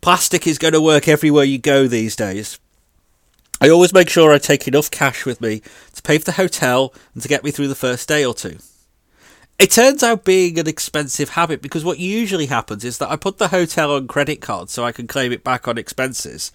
plastic 0.00 0.46
is 0.46 0.58
going 0.58 0.72
to 0.72 0.80
work 0.80 1.06
everywhere 1.06 1.44
you 1.44 1.58
go 1.58 1.86
these 1.86 2.16
days, 2.16 2.58
I 3.60 3.70
always 3.70 3.92
make 3.92 4.08
sure 4.10 4.32
I 4.32 4.38
take 4.38 4.68
enough 4.68 4.90
cash 4.90 5.24
with 5.24 5.40
me 5.40 5.62
to 5.94 6.02
pay 6.02 6.18
for 6.18 6.24
the 6.24 6.32
hotel 6.32 6.92
and 7.14 7.22
to 7.22 7.28
get 7.28 7.42
me 7.42 7.50
through 7.50 7.68
the 7.68 7.74
first 7.74 8.06
day 8.06 8.24
or 8.24 8.34
two. 8.34 8.58
It 9.58 9.70
turns 9.70 10.02
out 10.02 10.24
being 10.24 10.58
an 10.58 10.68
expensive 10.68 11.30
habit 11.30 11.62
because 11.62 11.82
what 11.84 11.98
usually 11.98 12.46
happens 12.46 12.84
is 12.84 12.98
that 12.98 13.10
I 13.10 13.16
put 13.16 13.38
the 13.38 13.48
hotel 13.48 13.92
on 13.92 14.06
credit 14.06 14.42
card 14.42 14.68
so 14.68 14.84
I 14.84 14.92
can 14.92 15.06
claim 15.06 15.32
it 15.32 15.42
back 15.42 15.66
on 15.66 15.78
expenses. 15.78 16.52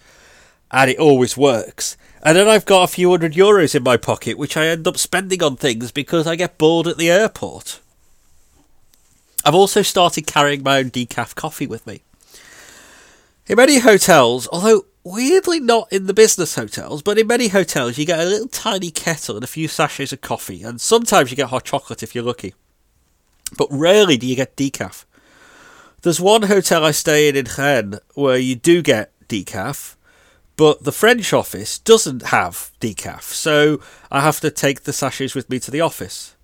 and 0.72 0.90
it 0.90 0.98
always 0.98 1.36
works. 1.36 1.96
And 2.22 2.36
then 2.36 2.48
I've 2.48 2.64
got 2.64 2.84
a 2.84 2.92
few 2.92 3.10
hundred 3.10 3.34
euros 3.34 3.74
in 3.74 3.82
my 3.82 3.96
pocket, 3.96 4.38
which 4.38 4.56
I 4.56 4.68
end 4.68 4.88
up 4.88 4.96
spending 4.96 5.42
on 5.42 5.56
things 5.56 5.92
because 5.92 6.26
I 6.26 6.36
get 6.36 6.56
bored 6.58 6.86
at 6.86 6.96
the 6.96 7.10
airport. 7.10 7.80
I've 9.44 9.54
also 9.54 9.82
started 9.82 10.26
carrying 10.26 10.62
my 10.62 10.78
own 10.78 10.90
decaf 10.90 11.34
coffee 11.34 11.66
with 11.66 11.86
me. 11.86 12.02
In 13.48 13.56
many 13.56 13.80
hotels, 13.80 14.48
although 14.52 14.86
weirdly 15.04 15.60
not 15.60 15.92
in 15.92 16.06
the 16.06 16.14
business 16.14 16.54
hotels, 16.54 17.02
but 17.02 17.18
in 17.18 17.26
many 17.26 17.48
hotels 17.48 17.98
you 17.98 18.06
get 18.06 18.20
a 18.20 18.24
little 18.24 18.48
tiny 18.48 18.90
kettle 18.90 19.36
and 19.36 19.44
a 19.44 19.48
few 19.48 19.68
sachets 19.68 20.12
of 20.12 20.20
coffee, 20.20 20.62
and 20.62 20.80
sometimes 20.80 21.30
you 21.30 21.36
get 21.36 21.48
hot 21.48 21.64
chocolate 21.64 22.02
if 22.02 22.14
you're 22.14 22.24
lucky. 22.24 22.54
But 23.56 23.68
rarely 23.70 24.16
do 24.16 24.26
you 24.26 24.36
get 24.36 24.56
decaf. 24.56 25.04
There's 26.02 26.20
one 26.20 26.42
hotel 26.42 26.84
I 26.84 26.90
stay 26.90 27.28
in 27.28 27.36
in 27.36 27.46
Rennes 27.56 28.00
where 28.14 28.38
you 28.38 28.54
do 28.54 28.82
get 28.82 29.12
decaf, 29.28 29.96
but 30.56 30.84
the 30.84 30.92
French 30.92 31.32
office 31.32 31.78
doesn't 31.78 32.26
have 32.26 32.72
decaf, 32.80 33.22
so 33.22 33.80
I 34.10 34.20
have 34.20 34.40
to 34.40 34.50
take 34.50 34.82
the 34.82 34.92
sachets 34.92 35.34
with 35.34 35.48
me 35.48 35.58
to 35.60 35.70
the 35.70 35.80
office. 35.80 36.36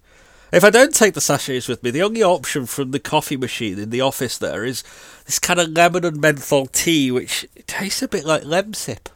If 0.50 0.64
I 0.64 0.70
don't 0.70 0.94
take 0.94 1.12
the 1.12 1.20
sachets 1.20 1.68
with 1.68 1.82
me, 1.82 1.90
the 1.90 2.02
only 2.02 2.22
option 2.22 2.64
from 2.64 2.90
the 2.90 2.98
coffee 2.98 3.36
machine 3.36 3.78
in 3.78 3.90
the 3.90 4.00
office 4.00 4.38
there 4.38 4.64
is 4.64 4.82
this 5.26 5.38
kind 5.38 5.60
of 5.60 5.68
lemon 5.68 6.06
and 6.06 6.20
menthol 6.20 6.66
tea, 6.66 7.10
which 7.10 7.46
tastes 7.66 8.02
a 8.02 8.08
bit 8.08 8.24
like 8.24 8.44
Lemsip. 8.44 9.08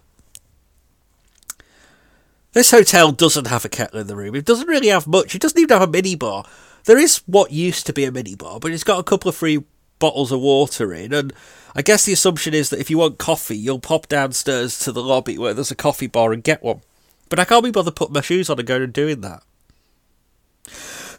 This 2.52 2.70
hotel 2.70 3.12
doesn't 3.12 3.46
have 3.46 3.64
a 3.64 3.70
kettle 3.70 4.00
in 4.00 4.08
the 4.08 4.16
room. 4.16 4.34
It 4.34 4.44
doesn't 4.44 4.68
really 4.68 4.88
have 4.88 5.06
much. 5.06 5.34
It 5.34 5.40
doesn't 5.40 5.58
even 5.58 5.78
have 5.78 5.88
a 5.88 5.90
mini 5.90 6.16
bar. 6.16 6.44
There 6.84 6.98
is 6.98 7.22
what 7.24 7.50
used 7.50 7.86
to 7.86 7.94
be 7.94 8.04
a 8.04 8.12
mini 8.12 8.34
bar, 8.34 8.60
but 8.60 8.72
it's 8.72 8.84
got 8.84 8.98
a 8.98 9.04
couple 9.04 9.30
of 9.30 9.36
free 9.36 9.64
bottles 9.98 10.32
of 10.32 10.40
water 10.40 10.92
in, 10.92 11.14
and 11.14 11.32
I 11.74 11.80
guess 11.80 12.04
the 12.04 12.12
assumption 12.12 12.52
is 12.52 12.68
that 12.70 12.80
if 12.80 12.90
you 12.90 12.98
want 12.98 13.18
coffee, 13.18 13.56
you'll 13.56 13.78
pop 13.78 14.06
downstairs 14.08 14.78
to 14.80 14.92
the 14.92 15.02
lobby 15.02 15.38
where 15.38 15.54
there's 15.54 15.70
a 15.70 15.76
coffee 15.76 16.08
bar 16.08 16.32
and 16.32 16.44
get 16.44 16.62
one. 16.62 16.82
But 17.30 17.38
I 17.38 17.46
can't 17.46 17.64
be 17.64 17.70
bothered 17.70 17.96
putting 17.96 18.12
my 18.12 18.20
shoes 18.20 18.50
on 18.50 18.58
and 18.58 18.68
going 18.68 18.82
and 18.82 18.92
doing 18.92 19.22
that. 19.22 19.42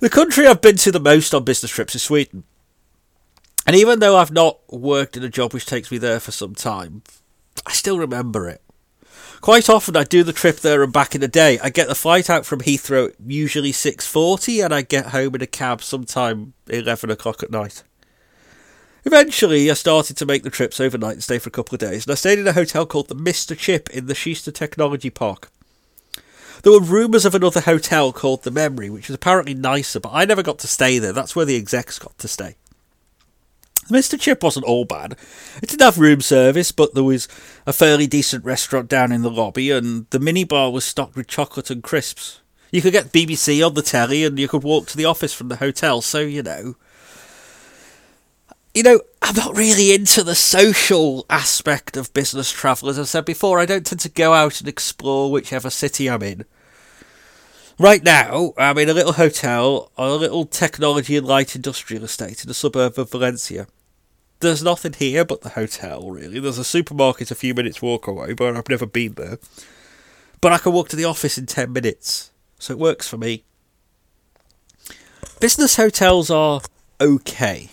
The 0.03 0.09
country 0.09 0.45
I've 0.45 0.59
been 0.59 0.75
to 0.75 0.91
the 0.91 0.99
most 0.99 1.33
on 1.33 1.45
business 1.45 1.71
trips 1.71 1.95
is 1.95 2.03
Sweden. 2.03 2.43
And 3.65 3.73
even 3.73 3.99
though 3.99 4.17
I've 4.17 4.33
not 4.33 4.59
worked 4.69 5.15
in 5.15 5.23
a 5.23 5.29
job 5.29 5.53
which 5.53 5.65
takes 5.65 5.91
me 5.91 5.97
there 5.97 6.19
for 6.19 6.31
some 6.31 6.55
time, 6.55 7.03
I 7.65 7.71
still 7.71 7.97
remember 7.97 8.49
it. 8.49 8.61
Quite 9.39 9.69
often 9.69 9.95
I 9.95 10.03
do 10.03 10.21
the 10.23 10.33
trip 10.33 10.57
there 10.57 10.83
and 10.83 10.91
back 10.91 11.15
in 11.15 11.23
a 11.23 11.29
day. 11.29 11.57
I 11.63 11.69
get 11.69 11.87
the 11.87 11.95
flight 11.95 12.29
out 12.29 12.45
from 12.45 12.59
Heathrow 12.59 13.13
usually 13.25 13.71
6.40 13.71 14.65
and 14.65 14.73
I 14.73 14.81
get 14.81 15.05
home 15.11 15.35
in 15.35 15.41
a 15.41 15.47
cab 15.47 15.81
sometime 15.81 16.53
11 16.67 17.09
o'clock 17.09 17.41
at 17.41 17.49
night. 17.49 17.83
Eventually, 19.05 19.71
I 19.71 19.73
started 19.73 20.17
to 20.17 20.25
make 20.25 20.43
the 20.43 20.49
trips 20.49 20.81
overnight 20.81 21.13
and 21.13 21.23
stay 21.23 21.39
for 21.39 21.47
a 21.47 21.51
couple 21.51 21.75
of 21.75 21.79
days, 21.79 22.05
and 22.05 22.11
I 22.11 22.15
stayed 22.15 22.39
in 22.39 22.47
a 22.47 22.51
hotel 22.51 22.85
called 22.85 23.07
the 23.07 23.15
Mr. 23.15 23.57
Chip 23.57 23.89
in 23.91 24.07
the 24.07 24.15
Kista 24.15 24.53
Technology 24.53 25.09
Park. 25.09 25.49
There 26.63 26.71
were 26.71 26.79
rumours 26.79 27.25
of 27.25 27.35
another 27.35 27.59
hotel 27.59 28.13
called 28.13 28.43
the 28.43 28.51
Memory, 28.51 28.89
which 28.89 29.09
was 29.09 29.15
apparently 29.15 29.53
nicer, 29.53 29.99
but 29.99 30.13
I 30.13 30.23
never 30.23 30.41
got 30.41 30.59
to 30.59 30.67
stay 30.67 30.97
there. 30.97 31.11
That's 31.11 31.35
where 31.35 31.45
the 31.45 31.57
execs 31.57 31.99
got 31.99 32.17
to 32.19 32.27
stay. 32.29 32.55
Mr. 33.89 34.17
Chip 34.17 34.41
wasn't 34.41 34.65
all 34.65 34.85
bad. 34.85 35.17
It 35.61 35.67
didn't 35.67 35.81
have 35.81 35.99
room 35.99 36.21
service, 36.21 36.71
but 36.71 36.93
there 36.93 37.03
was 37.03 37.27
a 37.67 37.73
fairly 37.73 38.07
decent 38.07 38.45
restaurant 38.45 38.87
down 38.87 39.11
in 39.11 39.23
the 39.23 39.29
lobby, 39.29 39.71
and 39.71 40.09
the 40.11 40.19
minibar 40.19 40.71
was 40.71 40.85
stocked 40.85 41.17
with 41.17 41.27
chocolate 41.27 41.69
and 41.69 41.83
crisps. 41.83 42.39
You 42.71 42.81
could 42.81 42.93
get 42.93 43.11
BBC 43.11 43.65
on 43.65 43.73
the 43.73 43.81
telly, 43.81 44.23
and 44.23 44.39
you 44.39 44.47
could 44.47 44.63
walk 44.63 44.87
to 44.87 44.97
the 44.97 45.03
office 45.03 45.33
from 45.33 45.49
the 45.49 45.57
hotel, 45.57 46.01
so, 46.01 46.21
you 46.21 46.41
know, 46.41 46.75
you 48.73 48.81
know, 48.81 49.01
I'm 49.21 49.35
not 49.35 49.55
really 49.55 49.93
into 49.93 50.23
the 50.23 50.35
social 50.35 51.25
aspect 51.29 51.95
of 51.95 52.13
business 52.13 52.51
travel. 52.51 52.89
As 52.89 52.97
I 52.97 53.03
said 53.03 53.25
before, 53.25 53.59
I 53.59 53.65
don't 53.65 53.85
tend 53.85 54.01
to 54.01 54.09
go 54.09 54.33
out 54.33 54.59
and 54.59 54.67
explore 54.67 55.31
whichever 55.31 55.69
city 55.69 56.09
I'm 56.09 56.23
in. 56.23 56.45
Right 57.79 58.03
now, 58.03 58.53
I'm 58.57 58.77
in 58.77 58.89
a 58.89 58.93
little 58.93 59.13
hotel 59.13 59.91
on 59.97 60.09
a 60.09 60.15
little 60.15 60.45
technology 60.45 61.17
and 61.17 61.25
light 61.25 61.55
industrial 61.55 62.03
estate 62.03 62.43
in 62.43 62.47
the 62.47 62.53
suburb 62.53 62.97
of 62.97 63.11
Valencia. 63.11 63.67
There's 64.39 64.63
nothing 64.63 64.93
here 64.93 65.23
but 65.23 65.41
the 65.41 65.49
hotel, 65.49 66.09
really. 66.09 66.39
There's 66.39 66.57
a 66.57 66.63
supermarket 66.63 67.31
a 67.31 67.35
few 67.35 67.53
minutes' 67.53 67.81
walk 67.81 68.07
away, 68.07 68.33
but 68.33 68.55
I've 68.55 68.69
never 68.69 68.85
been 68.85 69.13
there. 69.13 69.39
But 70.41 70.51
I 70.51 70.57
can 70.57 70.73
walk 70.73 70.89
to 70.89 70.95
the 70.95 71.05
office 71.05 71.37
in 71.37 71.45
10 71.45 71.71
minutes, 71.71 72.31
so 72.59 72.73
it 72.73 72.79
works 72.79 73.07
for 73.07 73.17
me. 73.17 73.43
Business 75.39 75.75
hotels 75.77 76.29
are 76.29 76.61
okay. 76.99 77.69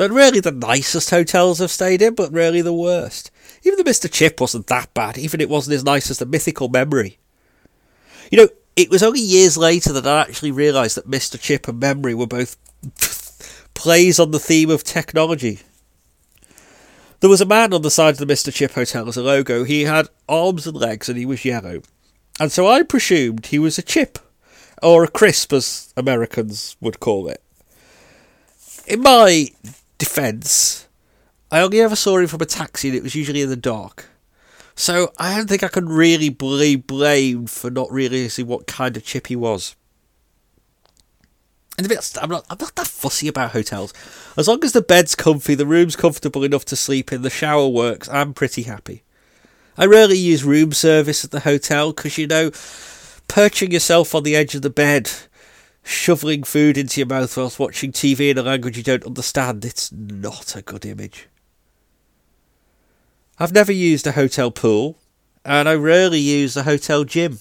They're 0.00 0.10
really 0.10 0.40
the 0.40 0.50
nicest 0.50 1.10
hotels 1.10 1.60
I've 1.60 1.70
stayed 1.70 2.00
in, 2.00 2.14
but 2.14 2.32
really 2.32 2.62
the 2.62 2.72
worst. 2.72 3.30
Even 3.64 3.76
the 3.76 3.84
Mr. 3.84 4.10
Chip 4.10 4.40
wasn't 4.40 4.66
that 4.68 4.94
bad, 4.94 5.18
even 5.18 5.42
it 5.42 5.50
wasn't 5.50 5.74
as 5.74 5.84
nice 5.84 6.10
as 6.10 6.16
the 6.16 6.24
Mythical 6.24 6.70
Memory. 6.70 7.18
You 8.30 8.38
know, 8.38 8.48
it 8.76 8.88
was 8.88 9.02
only 9.02 9.20
years 9.20 9.58
later 9.58 9.92
that 9.92 10.06
I 10.06 10.22
actually 10.22 10.52
realised 10.52 10.96
that 10.96 11.10
Mr. 11.10 11.38
Chip 11.38 11.68
and 11.68 11.78
Memory 11.78 12.14
were 12.14 12.26
both 12.26 12.56
plays 13.74 14.18
on 14.18 14.30
the 14.30 14.38
theme 14.38 14.70
of 14.70 14.84
technology. 14.84 15.60
There 17.20 17.28
was 17.28 17.42
a 17.42 17.44
man 17.44 17.74
on 17.74 17.82
the 17.82 17.90
side 17.90 18.18
of 18.18 18.26
the 18.26 18.32
Mr. 18.32 18.50
Chip 18.50 18.72
Hotel 18.72 19.06
as 19.06 19.18
a 19.18 19.22
logo. 19.22 19.64
He 19.64 19.82
had 19.82 20.08
arms 20.26 20.66
and 20.66 20.78
legs 20.78 21.10
and 21.10 21.18
he 21.18 21.26
was 21.26 21.44
yellow. 21.44 21.82
And 22.40 22.50
so 22.50 22.66
I 22.66 22.84
presumed 22.84 23.44
he 23.44 23.58
was 23.58 23.76
a 23.76 23.82
chip, 23.82 24.18
or 24.82 25.04
a 25.04 25.08
crisp 25.08 25.52
as 25.52 25.92
Americans 25.94 26.78
would 26.80 27.00
call 27.00 27.28
it. 27.28 27.42
In 28.86 29.02
my 29.02 29.50
defence, 30.00 30.88
I 31.52 31.60
only 31.60 31.80
ever 31.80 31.94
saw 31.94 32.18
him 32.18 32.26
from 32.26 32.40
a 32.40 32.46
taxi 32.46 32.88
and 32.88 32.96
it 32.96 33.04
was 33.04 33.14
usually 33.14 33.42
in 33.42 33.50
the 33.50 33.56
dark. 33.56 34.06
So 34.74 35.12
I 35.18 35.36
don't 35.36 35.48
think 35.48 35.62
I 35.62 35.68
can 35.68 35.88
really 35.88 36.30
be 36.30 36.76
blamed 36.76 37.50
for 37.50 37.70
not 37.70 37.92
realising 37.92 38.46
what 38.46 38.66
kind 38.66 38.96
of 38.96 39.04
chip 39.04 39.28
he 39.28 39.36
was. 39.36 39.76
And 41.78 41.86
I'm 42.20 42.30
not, 42.30 42.46
I'm 42.50 42.58
not 42.60 42.76
that 42.76 42.86
fussy 42.86 43.28
about 43.28 43.52
hotels. 43.52 43.92
As 44.36 44.48
long 44.48 44.64
as 44.64 44.72
the 44.72 44.82
bed's 44.82 45.14
comfy, 45.14 45.54
the 45.54 45.66
room's 45.66 45.96
comfortable 45.96 46.44
enough 46.44 46.64
to 46.66 46.76
sleep 46.76 47.12
in, 47.12 47.22
the 47.22 47.30
shower 47.30 47.68
works, 47.68 48.08
I'm 48.08 48.34
pretty 48.34 48.62
happy. 48.62 49.02
I 49.78 49.86
rarely 49.86 50.18
use 50.18 50.44
room 50.44 50.72
service 50.72 51.24
at 51.24 51.30
the 51.30 51.40
hotel 51.40 51.92
because, 51.92 52.18
you 52.18 52.26
know, 52.26 52.50
perching 53.28 53.72
yourself 53.72 54.14
on 54.14 54.24
the 54.24 54.36
edge 54.36 54.54
of 54.54 54.62
the 54.62 54.70
bed 54.70 55.10
shoveling 55.82 56.42
food 56.42 56.76
into 56.76 57.00
your 57.00 57.06
mouth 57.06 57.36
whilst 57.36 57.58
watching 57.58 57.92
TV 57.92 58.30
in 58.30 58.38
a 58.38 58.42
language 58.42 58.76
you 58.76 58.82
don't 58.82 59.06
understand, 59.06 59.64
it's 59.64 59.90
not 59.92 60.56
a 60.56 60.62
good 60.62 60.84
image. 60.84 61.28
I've 63.38 63.52
never 63.52 63.72
used 63.72 64.06
a 64.06 64.12
hotel 64.12 64.50
pool, 64.50 64.98
and 65.44 65.68
I 65.68 65.74
rarely 65.74 66.18
use 66.18 66.54
the 66.54 66.64
hotel 66.64 67.04
gym. 67.04 67.38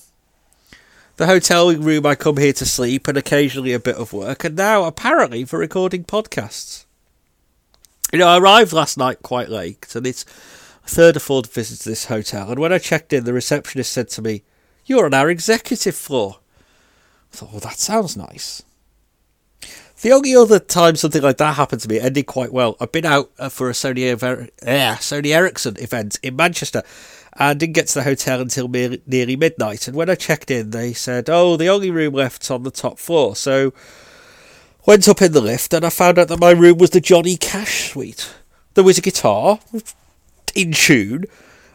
The 1.18 1.28
hotel 1.28 1.76
room 1.76 2.06
I 2.06 2.16
come 2.16 2.38
here 2.38 2.54
to 2.54 2.66
sleep 2.66 3.10
and 3.10 3.18
occasionally 3.18 3.74
a 3.74 3.80
bit 3.80 3.98
of 3.98 4.14
work, 4.14 4.46
and 4.46 4.56
now 4.56 4.86
apparently 4.86 5.44
for 5.44 5.60
recording 5.60 6.06
podcasts. 6.06 6.86
You 8.14 8.20
know, 8.20 8.28
I 8.30 8.38
arrived 8.38 8.72
last 8.72 8.98
night 8.98 9.22
quite 9.22 9.50
late, 9.50 9.94
and 9.94 10.08
it's 10.08 10.24
a 10.86 10.88
third 10.88 11.18
or 11.18 11.20
fourth 11.20 11.54
visit 11.54 11.82
to 11.82 11.90
this 11.90 12.06
hotel, 12.06 12.50
and 12.50 12.60
when 12.60 12.72
I 12.72 12.78
checked 12.78 13.12
in, 13.12 13.26
the 13.26 13.34
receptionist 13.34 13.92
said 13.92 14.08
to 14.12 14.22
me, 14.22 14.44
You're 14.86 15.06
on 15.06 15.14
our 15.14 15.30
executive 15.30 15.96
floor. 15.96 16.40
I 17.34 17.36
thought, 17.36 17.52
well, 17.52 17.60
that 17.62 17.78
sounds 17.78 18.18
nice. 18.18 18.64
The 20.02 20.12
only 20.14 20.34
other 20.36 20.60
time 20.60 20.96
something 20.96 21.22
like 21.22 21.38
that 21.38 21.56
happened 21.56 21.82
to 21.82 21.90
me, 21.90 22.00
ended 22.00 22.26
quite 22.26 22.54
well. 22.54 22.78
I've 22.80 22.92
been 22.92 23.06
out 23.06 23.32
uh, 23.38 23.50
for 23.50 23.70
a 23.70 23.74
Sony, 23.74 24.50
yeah, 24.64 24.96
Sony 24.96 25.36
Ericsson 25.36 25.76
event 25.80 26.18
in 26.24 26.38
Manchester 26.38 26.84
and 27.34 27.60
didn't 27.60 27.76
get 27.76 27.88
to 27.88 27.96
the 27.96 28.04
hotel 28.04 28.40
until 28.40 28.70
nearly 28.70 29.36
midnight. 29.36 29.88
And 29.88 29.98
when 29.98 30.10
I 30.10 30.16
checked 30.16 30.52
in, 30.52 30.70
they 30.70 30.94
said, 30.94 31.30
oh, 31.30 31.58
the 31.58 31.68
only 31.68 31.92
room 31.92 32.14
left's 32.14 32.50
on 32.50 32.64
the 32.64 32.72
top 32.72 32.98
floor. 32.98 33.36
So 33.36 33.74
went 34.86 35.08
up 35.10 35.22
in 35.22 35.34
the 35.34 35.42
lift 35.42 35.74
and 35.74 35.86
I 35.86 35.90
found 35.90 36.18
out 36.18 36.30
that 36.30 36.40
my 36.40 36.52
room 36.52 36.78
was 36.78 36.92
the 36.92 37.02
Johnny 37.02 37.36
Cash 37.36 37.92
suite. 37.92 38.34
There 38.74 38.84
was 38.84 38.98
a 38.98 39.02
guitar 39.02 39.60
in 40.56 40.72
tune 40.72 41.26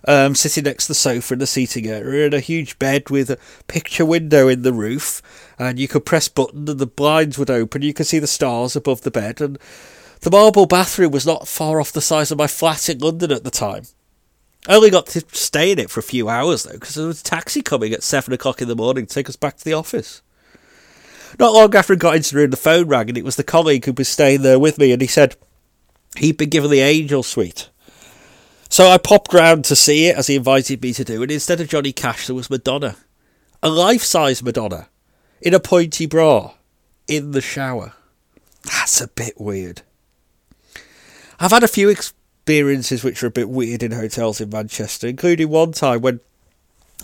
um, 0.06 0.34
sitting 0.34 0.64
next 0.64 0.84
to 0.86 0.90
the 0.90 0.94
sofa 0.94 1.34
in 1.34 1.40
the 1.40 1.46
seating 1.46 1.86
area, 1.86 2.26
and 2.26 2.34
a 2.34 2.40
huge 2.40 2.78
bed 2.78 3.10
with 3.10 3.30
a 3.30 3.38
picture 3.68 4.04
window 4.04 4.48
in 4.48 4.62
the 4.62 4.72
roof, 4.72 5.22
and 5.58 5.78
you 5.78 5.88
could 5.88 6.06
press 6.06 6.28
button 6.28 6.68
and 6.68 6.78
the 6.78 6.86
blinds 6.86 7.38
would 7.38 7.50
open. 7.50 7.82
You 7.82 7.94
could 7.94 8.06
see 8.06 8.18
the 8.18 8.26
stars 8.26 8.76
above 8.76 9.02
the 9.02 9.10
bed, 9.10 9.40
and 9.40 9.58
the 10.20 10.30
marble 10.30 10.66
bathroom 10.66 11.12
was 11.12 11.26
not 11.26 11.48
far 11.48 11.80
off 11.80 11.92
the 11.92 12.00
size 12.00 12.30
of 12.30 12.38
my 12.38 12.46
flat 12.46 12.88
in 12.88 12.98
London 12.98 13.30
at 13.30 13.44
the 13.44 13.50
time. 13.50 13.84
I 14.66 14.76
only 14.76 14.90
got 14.90 15.06
to 15.08 15.22
stay 15.32 15.72
in 15.72 15.78
it 15.78 15.90
for 15.90 16.00
a 16.00 16.04
few 16.04 16.28
hours 16.28 16.62
though, 16.62 16.72
because 16.72 16.94
there 16.94 17.06
was 17.06 17.20
a 17.20 17.24
taxi 17.24 17.60
coming 17.60 17.92
at 17.92 18.02
seven 18.02 18.32
o'clock 18.32 18.62
in 18.62 18.68
the 18.68 18.76
morning 18.76 19.06
to 19.06 19.14
take 19.14 19.28
us 19.28 19.36
back 19.36 19.58
to 19.58 19.64
the 19.64 19.74
office. 19.74 20.22
Not 21.38 21.52
long 21.52 21.74
after 21.74 21.92
I 21.92 21.96
got 21.96 22.16
into 22.16 22.32
the 22.32 22.40
room, 22.40 22.50
the 22.50 22.56
phone 22.56 22.86
rang, 22.88 23.08
and 23.08 23.18
it 23.18 23.24
was 23.24 23.36
the 23.36 23.44
colleague 23.44 23.84
who 23.84 23.92
was 23.92 24.08
staying 24.08 24.42
there 24.42 24.58
with 24.58 24.78
me, 24.78 24.92
and 24.92 25.02
he 25.02 25.08
said 25.08 25.36
he'd 26.16 26.38
been 26.38 26.48
given 26.48 26.70
the 26.70 26.80
angel 26.80 27.22
suite. 27.22 27.68
So 28.70 28.88
I 28.88 28.98
popped 28.98 29.34
round 29.34 29.64
to 29.66 29.76
see 29.76 30.06
it 30.06 30.16
as 30.16 30.28
he 30.28 30.36
invited 30.36 30.82
me 30.82 30.92
to 30.94 31.04
do, 31.04 31.22
and 31.22 31.30
instead 31.30 31.60
of 31.60 31.68
Johnny 31.68 31.92
Cash, 31.92 32.26
there 32.26 32.36
was 32.36 32.50
Madonna. 32.50 32.96
A 33.62 33.68
life 33.68 34.02
size 34.02 34.42
Madonna. 34.42 34.88
In 35.44 35.52
a 35.52 35.60
pointy 35.60 36.06
bra. 36.06 36.54
In 37.06 37.32
the 37.32 37.42
shower. 37.42 37.92
That's 38.62 39.02
a 39.02 39.08
bit 39.08 39.38
weird. 39.38 39.82
I've 41.38 41.50
had 41.50 41.62
a 41.62 41.68
few 41.68 41.90
experiences 41.90 43.04
which 43.04 43.22
are 43.22 43.26
a 43.26 43.30
bit 43.30 43.50
weird 43.50 43.82
in 43.82 43.92
hotels 43.92 44.40
in 44.40 44.48
Manchester, 44.48 45.06
including 45.06 45.50
one 45.50 45.72
time 45.72 46.00
when 46.00 46.20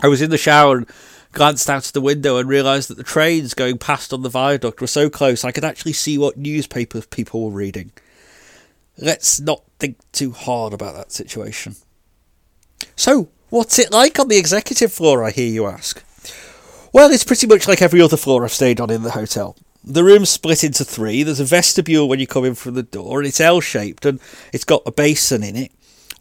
I 0.01 0.07
was 0.07 0.23
in 0.23 0.31
the 0.31 0.39
shower 0.39 0.77
and 0.77 0.89
glanced 1.33 1.69
out 1.69 1.85
of 1.85 1.93
the 1.93 2.01
window 2.01 2.37
and 2.37 2.49
realised 2.49 2.89
that 2.89 2.97
the 2.97 3.03
trains 3.03 3.53
going 3.53 3.77
past 3.77 4.11
on 4.11 4.23
the 4.23 4.29
viaduct 4.29 4.81
were 4.81 4.87
so 4.87 5.07
close 5.07 5.45
I 5.45 5.51
could 5.51 5.63
actually 5.63 5.93
see 5.93 6.17
what 6.17 6.35
newspapers 6.35 7.05
people 7.05 7.43
were 7.43 7.51
reading. 7.51 7.91
Let's 8.97 9.39
not 9.39 9.61
think 9.77 9.97
too 10.13 10.31
hard 10.31 10.73
about 10.73 10.95
that 10.95 11.11
situation. 11.11 11.75
So, 12.95 13.29
what's 13.51 13.77
it 13.77 13.91
like 13.91 14.19
on 14.19 14.29
the 14.29 14.39
executive 14.39 14.91
floor, 14.91 15.23
I 15.23 15.29
hear 15.29 15.47
you 15.47 15.67
ask? 15.67 16.03
Well, 16.93 17.09
it's 17.11 17.23
pretty 17.23 17.47
much 17.47 17.67
like 17.67 17.81
every 17.81 18.01
other 18.01 18.17
floor 18.17 18.43
I've 18.43 18.51
stayed 18.51 18.81
on 18.81 18.89
in 18.89 19.03
the 19.03 19.11
hotel. 19.11 19.55
The 19.83 20.03
room's 20.03 20.29
split 20.29 20.63
into 20.63 20.83
three. 20.83 21.23
There's 21.23 21.39
a 21.39 21.45
vestibule 21.45 22.09
when 22.09 22.19
you 22.19 22.27
come 22.27 22.43
in 22.43 22.55
from 22.55 22.73
the 22.73 22.83
door, 22.83 23.19
and 23.19 23.27
it's 23.27 23.39
L 23.39 23.61
shaped, 23.61 24.05
and 24.05 24.19
it's 24.51 24.65
got 24.65 24.83
a 24.85 24.91
basin 24.91 25.41
in 25.41 25.55
it. 25.55 25.71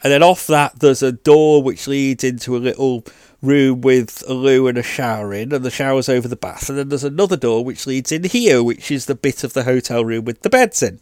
And 0.02 0.12
then 0.12 0.22
off 0.22 0.46
that, 0.46 0.78
there's 0.78 1.02
a 1.02 1.12
door 1.12 1.62
which 1.62 1.88
leads 1.88 2.24
into 2.24 2.56
a 2.56 2.58
little 2.58 3.04
room 3.42 3.80
with 3.80 4.22
a 4.28 4.32
loo 4.32 4.68
and 4.68 4.78
a 4.78 4.82
shower 4.82 5.34
in, 5.34 5.52
and 5.52 5.64
the 5.64 5.70
shower's 5.70 6.08
over 6.08 6.28
the 6.28 6.36
bath. 6.36 6.68
And 6.68 6.78
then 6.78 6.88
there's 6.88 7.04
another 7.04 7.36
door 7.36 7.64
which 7.64 7.86
leads 7.86 8.12
in 8.12 8.24
here, 8.24 8.62
which 8.62 8.90
is 8.90 9.06
the 9.06 9.14
bit 9.16 9.42
of 9.42 9.52
the 9.52 9.64
hotel 9.64 10.04
room 10.04 10.24
with 10.24 10.42
the 10.42 10.50
beds 10.50 10.82
in. 10.82 11.00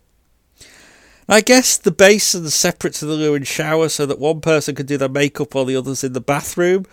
I 1.29 1.43
guess 1.43 1.77
the 1.77 1.91
basin's 1.91 2.55
separate 2.55 2.95
to 2.95 3.07
the 3.07 3.13
loo 3.13 3.35
and 3.35 3.47
shower 3.47 3.91
so 3.91 4.07
that 4.07 4.19
one 4.19 4.41
person 4.41 4.75
can 4.75 4.87
do 4.87 4.97
their 4.97 5.11
makeup 5.11 5.55
while 5.55 5.67
the 5.67 5.77
other's 5.77 6.03
in 6.03 6.15
the 6.15 6.23
bathroom. 6.23 6.87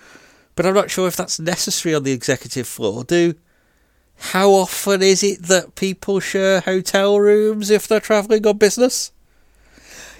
But 0.55 0.65
I'm 0.65 0.73
not 0.73 0.89
sure 0.89 1.07
if 1.07 1.15
that's 1.15 1.39
necessary 1.39 1.93
on 1.93 2.03
the 2.03 2.13
executive 2.13 2.67
floor. 2.67 3.03
Do 3.03 3.35
how 4.17 4.51
often 4.51 5.01
is 5.01 5.23
it 5.23 5.43
that 5.43 5.75
people 5.75 6.19
share 6.19 6.61
hotel 6.61 7.19
rooms 7.19 7.69
if 7.69 7.87
they're 7.87 7.99
travelling 7.99 8.47
on 8.47 8.57
business? 8.57 9.11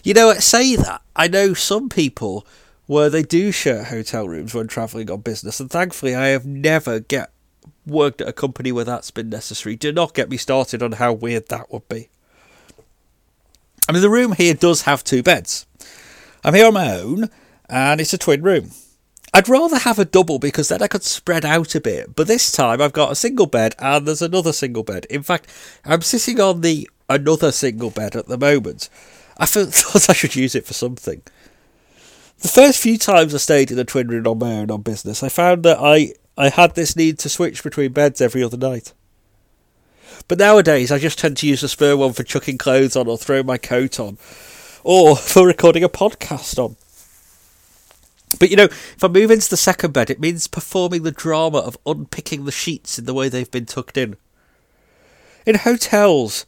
You 0.03 0.13
know, 0.13 0.33
say 0.33 0.75
that. 0.75 1.01
I 1.15 1.27
know 1.27 1.53
some 1.53 1.89
people 1.89 2.45
where 2.85 3.09
they 3.09 3.23
do 3.23 3.51
share 3.51 3.85
hotel 3.85 4.27
rooms 4.27 4.53
when 4.53 4.67
travelling 4.67 5.09
on 5.09 5.21
business, 5.21 5.59
and 5.59 5.71
thankfully 5.71 6.13
I 6.13 6.27
have 6.27 6.45
never 6.45 6.99
get 6.99 7.31
worked 7.87 8.21
at 8.21 8.27
a 8.27 8.33
company 8.33 8.71
where 8.71 8.85
that's 8.85 9.11
been 9.11 9.29
necessary. 9.29 9.75
Do 9.75 9.91
not 9.91 10.13
get 10.13 10.29
me 10.29 10.37
started 10.37 10.83
on 10.83 10.93
how 10.93 11.13
weird 11.13 11.47
that 11.47 11.71
would 11.71 11.87
be. 11.87 12.09
I 13.87 13.91
mean, 13.91 14.01
the 14.01 14.09
room 14.09 14.33
here 14.33 14.53
does 14.53 14.83
have 14.83 15.03
two 15.03 15.23
beds. 15.23 15.65
I'm 16.43 16.53
here 16.53 16.67
on 16.67 16.73
my 16.73 16.99
own, 16.99 17.29
and 17.69 18.01
it's 18.01 18.13
a 18.13 18.17
twin 18.17 18.41
room. 18.41 18.71
I'd 19.35 19.49
rather 19.49 19.79
have 19.79 19.99
a 19.99 20.05
double 20.05 20.39
because 20.39 20.69
then 20.69 20.81
I 20.81 20.87
could 20.87 21.03
spread 21.03 21.43
out 21.43 21.75
a 21.75 21.81
bit. 21.81 22.15
But 22.15 22.27
this 22.27 22.53
time 22.53 22.81
I've 22.81 22.93
got 22.93 23.11
a 23.11 23.15
single 23.15 23.47
bed 23.47 23.75
and 23.79 24.07
there's 24.07 24.21
another 24.21 24.53
single 24.53 24.83
bed. 24.83 25.05
In 25.09 25.23
fact, 25.23 25.51
I'm 25.83 26.03
sitting 26.03 26.39
on 26.39 26.61
the 26.61 26.89
another 27.09 27.51
single 27.51 27.89
bed 27.89 28.15
at 28.15 28.27
the 28.27 28.37
moment. 28.37 28.87
I 29.37 29.45
thought 29.45 30.09
I 30.09 30.13
should 30.13 30.37
use 30.37 30.55
it 30.55 30.65
for 30.65 30.73
something. 30.73 31.21
The 32.39 32.47
first 32.47 32.81
few 32.81 32.97
times 32.97 33.35
I 33.35 33.39
stayed 33.39 33.71
in 33.71 33.79
a 33.79 33.83
twin 33.83 34.07
room 34.07 34.25
on 34.25 34.39
my 34.39 34.53
own 34.53 34.71
on 34.71 34.83
business, 34.83 35.21
I 35.21 35.27
found 35.27 35.63
that 35.63 35.79
I, 35.81 36.13
I 36.37 36.47
had 36.47 36.75
this 36.75 36.95
need 36.95 37.19
to 37.19 37.27
switch 37.27 37.61
between 37.61 37.91
beds 37.91 38.21
every 38.21 38.41
other 38.41 38.55
night. 38.55 38.93
But 40.29 40.39
nowadays, 40.39 40.93
I 40.93 40.97
just 40.97 41.19
tend 41.19 41.35
to 41.37 41.47
use 41.47 41.59
the 41.59 41.67
spare 41.67 41.97
one 41.97 42.13
for 42.13 42.23
chucking 42.23 42.57
clothes 42.57 42.95
on 42.95 43.09
or 43.09 43.17
throwing 43.17 43.47
my 43.47 43.57
coat 43.57 43.99
on, 43.99 44.17
or 44.85 45.15
for 45.17 45.45
recording 45.45 45.83
a 45.83 45.89
podcast 45.89 46.57
on. 46.57 46.77
But 48.39 48.49
you 48.49 48.55
know, 48.55 48.65
if 48.65 49.03
I 49.03 49.07
move 49.07 49.31
into 49.31 49.49
the 49.49 49.57
second 49.57 49.93
bed, 49.93 50.09
it 50.09 50.19
means 50.19 50.47
performing 50.47 51.03
the 51.03 51.11
drama 51.11 51.59
of 51.59 51.77
unpicking 51.85 52.45
the 52.45 52.51
sheets 52.51 52.99
in 52.99 53.05
the 53.05 53.13
way 53.13 53.29
they've 53.29 53.49
been 53.49 53.65
tucked 53.65 53.97
in. 53.97 54.17
In 55.45 55.55
hotels, 55.55 56.45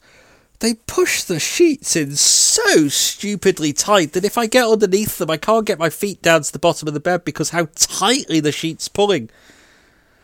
they 0.60 0.74
push 0.74 1.22
the 1.22 1.38
sheets 1.38 1.94
in 1.94 2.16
so 2.16 2.88
stupidly 2.88 3.72
tight 3.72 4.12
that 4.12 4.24
if 4.24 4.36
I 4.36 4.46
get 4.46 4.66
underneath 4.66 5.18
them, 5.18 5.30
I 5.30 5.36
can't 5.36 5.66
get 5.66 5.78
my 5.78 5.88
feet 5.88 6.20
down 6.20 6.42
to 6.42 6.52
the 6.52 6.58
bottom 6.58 6.88
of 6.88 6.94
the 6.94 7.00
bed 7.00 7.24
because 7.24 7.50
how 7.50 7.68
tightly 7.76 8.40
the 8.40 8.50
sheet's 8.50 8.88
pulling. 8.88 9.30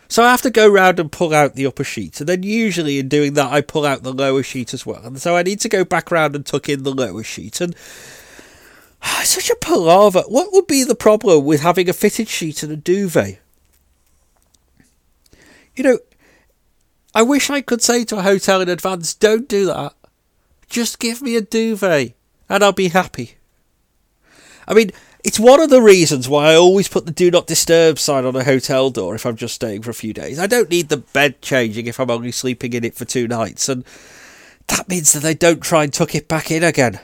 So 0.08 0.22
I 0.22 0.30
have 0.30 0.42
to 0.42 0.50
go 0.50 0.68
round 0.68 1.00
and 1.00 1.10
pull 1.10 1.32
out 1.32 1.54
the 1.54 1.66
upper 1.66 1.84
sheet, 1.84 2.20
and 2.20 2.28
then 2.28 2.42
usually 2.42 2.98
in 2.98 3.08
doing 3.08 3.34
that, 3.34 3.52
I 3.52 3.62
pull 3.62 3.86
out 3.86 4.02
the 4.02 4.12
lower 4.12 4.42
sheet 4.42 4.74
as 4.74 4.84
well. 4.84 5.02
And 5.02 5.20
so 5.20 5.36
I 5.36 5.42
need 5.42 5.60
to 5.60 5.68
go 5.68 5.84
back 5.84 6.10
round 6.10 6.36
and 6.36 6.44
tuck 6.44 6.68
in 6.68 6.82
the 6.82 6.92
lower 6.92 7.22
sheet. 7.22 7.60
And 7.60 7.74
such 9.24 9.50
a 9.50 9.56
palaver. 9.56 10.22
What 10.28 10.52
would 10.52 10.66
be 10.66 10.84
the 10.84 10.94
problem 10.94 11.44
with 11.44 11.60
having 11.60 11.88
a 11.88 11.92
fitted 11.92 12.28
sheet 12.28 12.62
and 12.62 12.72
a 12.72 12.76
duvet? 12.76 13.38
You 15.76 15.84
know, 15.84 15.98
I 17.14 17.22
wish 17.22 17.50
I 17.50 17.60
could 17.60 17.82
say 17.82 18.04
to 18.04 18.18
a 18.18 18.22
hotel 18.22 18.60
in 18.60 18.68
advance, 18.68 19.14
don't 19.14 19.48
do 19.48 19.66
that. 19.66 19.94
Just 20.68 20.98
give 20.98 21.20
me 21.22 21.36
a 21.36 21.40
duvet 21.40 22.14
and 22.48 22.64
I'll 22.64 22.72
be 22.72 22.88
happy. 22.88 23.36
I 24.66 24.74
mean, 24.74 24.90
it's 25.22 25.40
one 25.40 25.60
of 25.60 25.70
the 25.70 25.82
reasons 25.82 26.28
why 26.28 26.52
I 26.52 26.56
always 26.56 26.88
put 26.88 27.06
the 27.06 27.12
do 27.12 27.30
not 27.30 27.46
disturb 27.46 27.98
sign 27.98 28.24
on 28.24 28.36
a 28.36 28.44
hotel 28.44 28.90
door 28.90 29.14
if 29.14 29.26
I'm 29.26 29.36
just 29.36 29.54
staying 29.54 29.82
for 29.82 29.90
a 29.90 29.94
few 29.94 30.12
days. 30.12 30.38
I 30.38 30.46
don't 30.46 30.70
need 30.70 30.88
the 30.88 30.98
bed 30.98 31.40
changing 31.42 31.86
if 31.86 31.98
I'm 31.98 32.10
only 32.10 32.32
sleeping 32.32 32.72
in 32.72 32.84
it 32.84 32.94
for 32.94 33.04
two 33.04 33.28
nights, 33.28 33.68
and 33.68 33.84
that 34.68 34.88
means 34.88 35.12
that 35.12 35.20
they 35.20 35.34
don't 35.34 35.62
try 35.62 35.84
and 35.84 35.92
tuck 35.92 36.14
it 36.14 36.28
back 36.28 36.50
in 36.50 36.62
again. 36.62 37.00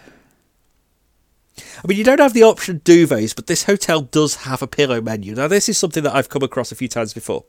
I 1.83 1.87
mean, 1.87 1.99
you 1.99 2.05
don't 2.05 2.21
have 2.21 2.35
the 2.35 2.43
option 2.43 2.81
duvets, 2.81 3.35
but 3.35 3.47
this 3.47 3.65
hotel 3.65 4.03
does 4.03 4.37
have 4.37 4.63
a 4.63 4.67
pillow 4.67 5.01
menu. 5.01 5.35
Now, 5.35 5.49
this 5.49 5.69
is 5.69 5.79
something 5.79 6.03
that 6.03 6.15
I've 6.15 6.29
come 6.29 6.43
across 6.43 6.73
a 6.73 6.77
few 6.77 6.89
times 6.89 7.15
before. 7.15 7.45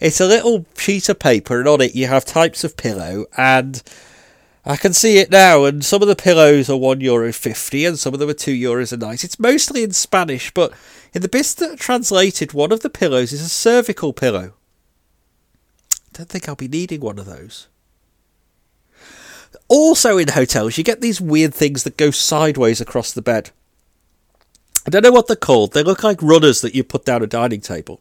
It's 0.00 0.20
a 0.20 0.26
little 0.26 0.66
sheet 0.76 1.08
of 1.08 1.18
paper, 1.18 1.58
and 1.58 1.68
on 1.68 1.80
it 1.80 1.94
you 1.94 2.06
have 2.06 2.24
types 2.24 2.64
of 2.64 2.76
pillow, 2.76 3.26
and 3.36 3.82
I 4.64 4.76
can 4.76 4.92
see 4.92 5.18
it 5.18 5.30
now, 5.30 5.64
and 5.64 5.84
some 5.84 6.02
of 6.02 6.08
the 6.08 6.16
pillows 6.16 6.68
are 6.68 6.76
one 6.76 7.00
euro 7.00 7.32
fifty, 7.32 7.84
and 7.84 7.98
some 7.98 8.14
of 8.14 8.20
them 8.20 8.28
are 8.28 8.34
two 8.34 8.54
euros 8.54 8.92
a 8.92 8.96
night. 8.96 9.22
It's 9.22 9.38
mostly 9.38 9.82
in 9.82 9.92
Spanish, 9.92 10.50
but 10.52 10.72
in 11.12 11.22
the 11.22 11.28
bits 11.28 11.54
that 11.54 11.70
are 11.72 11.76
translated, 11.76 12.52
one 12.52 12.72
of 12.72 12.80
the 12.80 12.90
pillows 12.90 13.32
is 13.32 13.40
a 13.40 13.48
cervical 13.48 14.12
pillow. 14.12 14.54
I 15.92 16.18
don't 16.18 16.28
think 16.28 16.48
I'll 16.48 16.56
be 16.56 16.68
needing 16.68 17.00
one 17.00 17.18
of 17.18 17.26
those. 17.26 17.68
Also, 19.68 20.18
in 20.18 20.28
hotels, 20.28 20.78
you 20.78 20.84
get 20.84 21.00
these 21.00 21.20
weird 21.20 21.54
things 21.54 21.84
that 21.84 21.96
go 21.96 22.10
sideways 22.10 22.80
across 22.80 23.12
the 23.12 23.22
bed. 23.22 23.50
I 24.86 24.90
don't 24.90 25.02
know 25.02 25.12
what 25.12 25.26
they're 25.26 25.36
called. 25.36 25.72
They 25.72 25.82
look 25.82 26.02
like 26.02 26.22
runners 26.22 26.60
that 26.60 26.74
you 26.74 26.84
put 26.84 27.04
down 27.04 27.22
a 27.22 27.26
dining 27.26 27.60
table. 27.60 28.00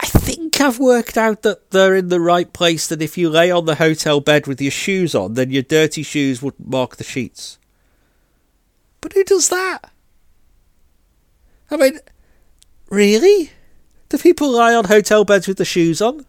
I 0.00 0.06
think 0.06 0.60
I've 0.60 0.78
worked 0.78 1.16
out 1.16 1.42
that 1.42 1.70
they're 1.70 1.96
in 1.96 2.08
the 2.08 2.20
right 2.20 2.52
place. 2.52 2.86
That 2.86 3.02
if 3.02 3.18
you 3.18 3.28
lay 3.28 3.50
on 3.50 3.64
the 3.64 3.74
hotel 3.76 4.20
bed 4.20 4.46
with 4.46 4.60
your 4.60 4.70
shoes 4.70 5.14
on, 5.14 5.34
then 5.34 5.50
your 5.50 5.62
dirty 5.62 6.04
shoes 6.04 6.40
would 6.40 6.54
mark 6.58 6.96
the 6.96 7.04
sheets. 7.04 7.58
But 9.00 9.12
who 9.14 9.24
does 9.24 9.48
that? 9.48 9.90
I 11.70 11.76
mean, 11.76 11.98
really? 12.88 13.50
Do 14.08 14.18
people 14.18 14.50
lie 14.50 14.74
on 14.74 14.84
hotel 14.84 15.24
beds 15.24 15.48
with 15.48 15.58
the 15.58 15.64
shoes 15.64 16.00
on? 16.00 16.24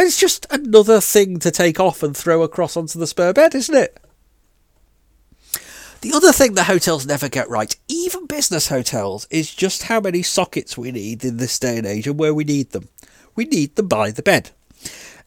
It's 0.00 0.16
just 0.16 0.46
another 0.48 1.00
thing 1.00 1.40
to 1.40 1.50
take 1.50 1.80
off 1.80 2.04
and 2.04 2.16
throw 2.16 2.42
across 2.42 2.76
onto 2.76 3.00
the 3.00 3.06
spare 3.06 3.32
bed, 3.32 3.52
isn't 3.54 3.74
it? 3.74 3.98
The 6.02 6.12
other 6.14 6.30
thing 6.30 6.54
that 6.54 6.64
hotels 6.64 7.04
never 7.04 7.28
get 7.28 7.50
right, 7.50 7.74
even 7.88 8.26
business 8.26 8.68
hotels, 8.68 9.26
is 9.28 9.52
just 9.52 9.84
how 9.84 9.98
many 9.98 10.22
sockets 10.22 10.78
we 10.78 10.92
need 10.92 11.24
in 11.24 11.38
this 11.38 11.58
day 11.58 11.76
and 11.76 11.86
age 11.86 12.06
and 12.06 12.16
where 12.16 12.32
we 12.32 12.44
need 12.44 12.70
them. 12.70 12.88
We 13.34 13.44
need 13.46 13.74
them 13.74 13.88
by 13.88 14.12
the 14.12 14.22
bed. 14.22 14.50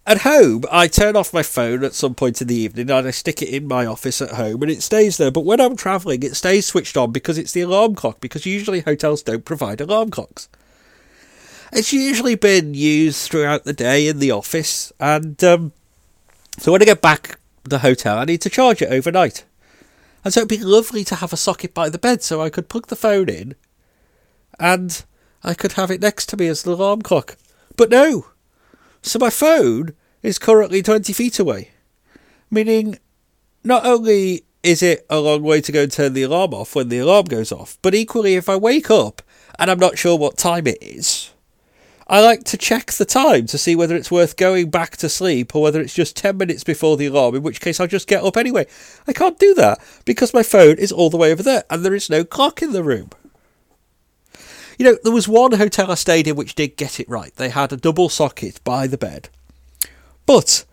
At 0.07 0.19
home, 0.19 0.63
I 0.71 0.87
turn 0.87 1.17
off 1.17 1.33
my 1.33 1.43
phone 1.43 1.83
at 1.83 1.93
some 1.93 2.15
point 2.15 2.41
in 2.41 2.47
the 2.47 2.55
evening 2.55 2.89
and 2.89 3.05
I 3.05 3.11
stick 3.11 3.41
it 3.41 3.49
in 3.49 3.67
my 3.67 3.85
office 3.85 4.21
at 4.21 4.31
home 4.31 4.61
and 4.61 4.71
it 4.71 4.81
stays 4.81 5.17
there. 5.17 5.31
But 5.31 5.43
when 5.43 5.59
I'm 5.59 5.75
travelling, 5.75 6.23
it 6.23 6.37
stays 6.37 6.65
switched 6.65 6.95
on 6.95 7.11
because 7.11 7.37
it's 7.37 7.51
the 7.51 7.61
alarm 7.61 7.95
clock, 7.95 8.21
because 8.21 8.45
usually 8.45 8.79
hotels 8.79 9.21
don't 9.21 9.43
provide 9.43 9.81
alarm 9.81 10.11
clocks. 10.11 10.47
It's 11.71 11.93
usually 11.93 12.35
been 12.35 12.73
used 12.73 13.29
throughout 13.29 13.63
the 13.63 13.73
day 13.73 14.07
in 14.07 14.19
the 14.19 14.31
office, 14.31 14.91
and 14.99 15.41
um, 15.43 15.71
so 16.57 16.71
when 16.71 16.81
I 16.81 16.85
get 16.85 17.01
back 17.01 17.39
the 17.63 17.79
hotel, 17.79 18.17
I 18.17 18.25
need 18.25 18.41
to 18.41 18.49
charge 18.49 18.81
it 18.81 18.91
overnight. 18.91 19.45
And 20.23 20.33
so 20.33 20.41
it'd 20.41 20.49
be 20.49 20.57
lovely 20.57 21.03
to 21.05 21.15
have 21.15 21.33
a 21.33 21.37
socket 21.37 21.73
by 21.73 21.89
the 21.89 21.97
bed 21.97 22.21
so 22.21 22.41
I 22.41 22.49
could 22.49 22.69
plug 22.69 22.87
the 22.87 22.95
phone 22.95 23.29
in 23.29 23.55
and 24.59 25.03
I 25.43 25.53
could 25.53 25.73
have 25.73 25.89
it 25.89 26.01
next 26.01 26.27
to 26.27 26.37
me 26.37 26.47
as 26.47 26.61
the 26.61 26.73
alarm 26.73 27.01
clock. 27.01 27.37
But 27.75 27.89
no! 27.89 28.27
So 29.01 29.17
my 29.17 29.31
phone 29.31 29.93
is 30.21 30.37
currently 30.37 30.83
20 30.83 31.13
feet 31.13 31.39
away. 31.39 31.71
Meaning, 32.51 32.99
not 33.63 33.85
only 33.85 34.43
is 34.61 34.83
it 34.83 35.05
a 35.09 35.19
long 35.19 35.41
way 35.41 35.61
to 35.61 35.71
go 35.71 35.83
and 35.83 35.91
turn 35.91 36.13
the 36.13 36.23
alarm 36.23 36.53
off 36.53 36.75
when 36.75 36.89
the 36.89 36.99
alarm 36.99 37.25
goes 37.25 37.51
off, 37.51 37.79
but 37.81 37.95
equally, 37.95 38.35
if 38.35 38.47
I 38.47 38.55
wake 38.57 38.91
up 38.91 39.23
and 39.57 39.71
I'm 39.71 39.79
not 39.79 39.97
sure 39.97 40.17
what 40.17 40.37
time 40.37 40.67
it 40.67 40.77
is, 40.81 41.30
I 42.11 42.19
like 42.19 42.43
to 42.43 42.57
check 42.57 42.91
the 42.91 43.05
time 43.05 43.45
to 43.47 43.57
see 43.57 43.73
whether 43.73 43.95
it's 43.95 44.11
worth 44.11 44.35
going 44.35 44.69
back 44.69 44.97
to 44.97 45.07
sleep 45.07 45.55
or 45.55 45.61
whether 45.61 45.79
it's 45.79 45.93
just 45.93 46.17
10 46.17 46.35
minutes 46.35 46.61
before 46.61 46.97
the 46.97 47.05
alarm, 47.05 47.35
in 47.35 47.41
which 47.41 47.61
case 47.61 47.79
I'll 47.79 47.87
just 47.87 48.09
get 48.09 48.21
up 48.21 48.35
anyway. 48.35 48.67
I 49.07 49.13
can't 49.13 49.39
do 49.39 49.53
that 49.53 49.79
because 50.03 50.33
my 50.33 50.43
phone 50.43 50.77
is 50.77 50.91
all 50.91 51.09
the 51.09 51.15
way 51.15 51.31
over 51.31 51.41
there 51.41 51.63
and 51.69 51.85
there 51.85 51.95
is 51.95 52.09
no 52.09 52.25
clock 52.25 52.61
in 52.61 52.73
the 52.73 52.83
room. 52.83 53.11
You 54.77 54.87
know, 54.87 54.97
there 55.01 55.13
was 55.13 55.29
one 55.29 55.53
hotel 55.53 55.89
I 55.89 55.95
stayed 55.95 56.27
in 56.27 56.35
which 56.35 56.53
did 56.53 56.75
get 56.75 56.99
it 56.99 57.07
right. 57.07 57.33
They 57.33 57.47
had 57.47 57.71
a 57.71 57.77
double 57.77 58.09
socket 58.09 58.59
by 58.65 58.87
the 58.87 58.97
bed. 58.97 59.29
But 60.25 60.65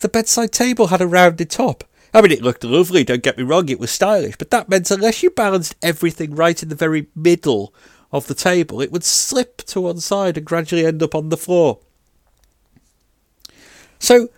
the 0.00 0.08
bedside 0.08 0.52
table 0.52 0.86
had 0.86 1.02
a 1.02 1.06
rounded 1.06 1.50
top, 1.50 1.84
I 2.14 2.22
mean, 2.22 2.32
it 2.32 2.40
looked 2.40 2.64
lovely, 2.64 3.04
don't 3.04 3.22
get 3.22 3.36
me 3.36 3.44
wrong, 3.44 3.68
it 3.68 3.78
was 3.78 3.90
stylish, 3.90 4.36
but 4.38 4.50
that 4.50 4.70
meant 4.70 4.90
unless 4.90 5.22
you 5.22 5.28
balanced 5.28 5.76
everything 5.82 6.34
right 6.34 6.62
in 6.62 6.70
the 6.70 6.74
very 6.74 7.08
middle 7.14 7.74
of 8.16 8.26
the 8.26 8.34
table, 8.34 8.80
it 8.80 8.90
would 8.90 9.04
slip 9.04 9.58
to 9.58 9.80
one 9.80 10.00
side 10.00 10.36
and 10.36 10.46
gradually 10.46 10.86
end 10.86 11.02
up 11.02 11.14
on 11.14 11.28
the 11.28 11.36
floor. 11.36 11.78
So, 13.98 14.28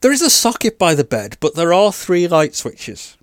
there 0.00 0.12
is 0.12 0.22
a 0.22 0.30
socket 0.30 0.78
by 0.78 0.94
the 0.94 1.04
bed, 1.04 1.36
but 1.40 1.54
there 1.54 1.72
are 1.72 1.92
three 1.92 2.28
light 2.28 2.54
switches. 2.54 3.16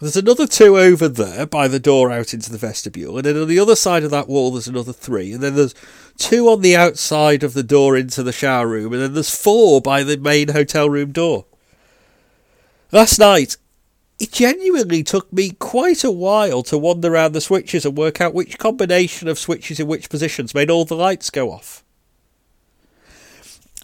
There's 0.00 0.16
another 0.16 0.46
two 0.46 0.76
over 0.76 1.08
there 1.08 1.46
by 1.46 1.68
the 1.68 1.78
door 1.78 2.10
out 2.10 2.34
into 2.34 2.50
the 2.50 2.58
vestibule, 2.58 3.16
and 3.16 3.24
then 3.24 3.36
on 3.36 3.48
the 3.48 3.60
other 3.60 3.76
side 3.76 4.02
of 4.02 4.10
that 4.10 4.28
wall 4.28 4.50
there's 4.50 4.66
another 4.66 4.92
three, 4.92 5.32
and 5.32 5.42
then 5.42 5.54
there's 5.54 5.74
two 6.18 6.48
on 6.48 6.62
the 6.62 6.76
outside 6.76 7.42
of 7.44 7.54
the 7.54 7.62
door 7.62 7.96
into 7.96 8.22
the 8.22 8.32
shower 8.32 8.66
room, 8.66 8.92
and 8.92 9.00
then 9.00 9.14
there's 9.14 9.34
four 9.34 9.80
by 9.80 10.02
the 10.02 10.16
main 10.16 10.48
hotel 10.48 10.90
room 10.90 11.12
door. 11.12 11.46
Last 12.90 13.18
night, 13.18 13.56
it 14.18 14.32
genuinely 14.32 15.02
took 15.02 15.32
me 15.32 15.50
quite 15.50 16.04
a 16.04 16.10
while 16.10 16.62
to 16.64 16.78
wander 16.78 17.12
around 17.12 17.32
the 17.32 17.40
switches 17.40 17.84
and 17.84 17.96
work 17.96 18.20
out 18.20 18.34
which 18.34 18.58
combination 18.58 19.28
of 19.28 19.38
switches 19.38 19.80
in 19.80 19.86
which 19.86 20.08
positions 20.08 20.54
made 20.54 20.70
all 20.70 20.84
the 20.84 20.96
lights 20.96 21.30
go 21.30 21.50
off. 21.50 21.84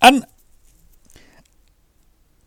And 0.01 0.25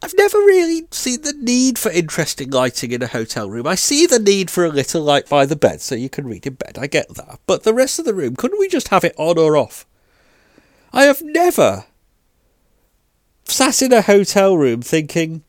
I've 0.01 0.13
never 0.17 0.37
really 0.37 0.85
seen 0.91 1.21
the 1.21 1.33
need 1.33 1.77
for 1.77 1.89
interesting 1.89 2.49
lighting 2.49 2.91
in 2.91 3.01
a 3.01 3.07
hotel 3.07 3.49
room. 3.49 3.67
I 3.67 3.75
see 3.75 4.05
the 4.05 4.19
need 4.19 4.49
for 4.49 4.65
a 4.65 4.69
little 4.69 5.01
light 5.01 5.29
by 5.29 5.45
the 5.45 5.55
bed 5.55 5.81
so 5.81 5.95
you 5.95 6.09
can 6.09 6.27
read 6.27 6.45
in 6.45 6.55
bed. 6.55 6.77
I 6.77 6.87
get 6.87 7.13
that. 7.15 7.39
But 7.45 7.63
the 7.63 7.73
rest 7.73 7.99
of 7.99 8.05
the 8.05 8.13
room, 8.13 8.35
couldn't 8.35 8.59
we 8.59 8.67
just 8.67 8.89
have 8.89 9.03
it 9.03 9.15
on 9.17 9.37
or 9.37 9.55
off? 9.55 9.85
I 10.91 11.03
have 11.03 11.21
never 11.21 11.85
sat 13.45 13.81
in 13.81 13.93
a 13.93 14.01
hotel 14.01 14.57
room 14.57 14.81
thinking, 14.81 15.43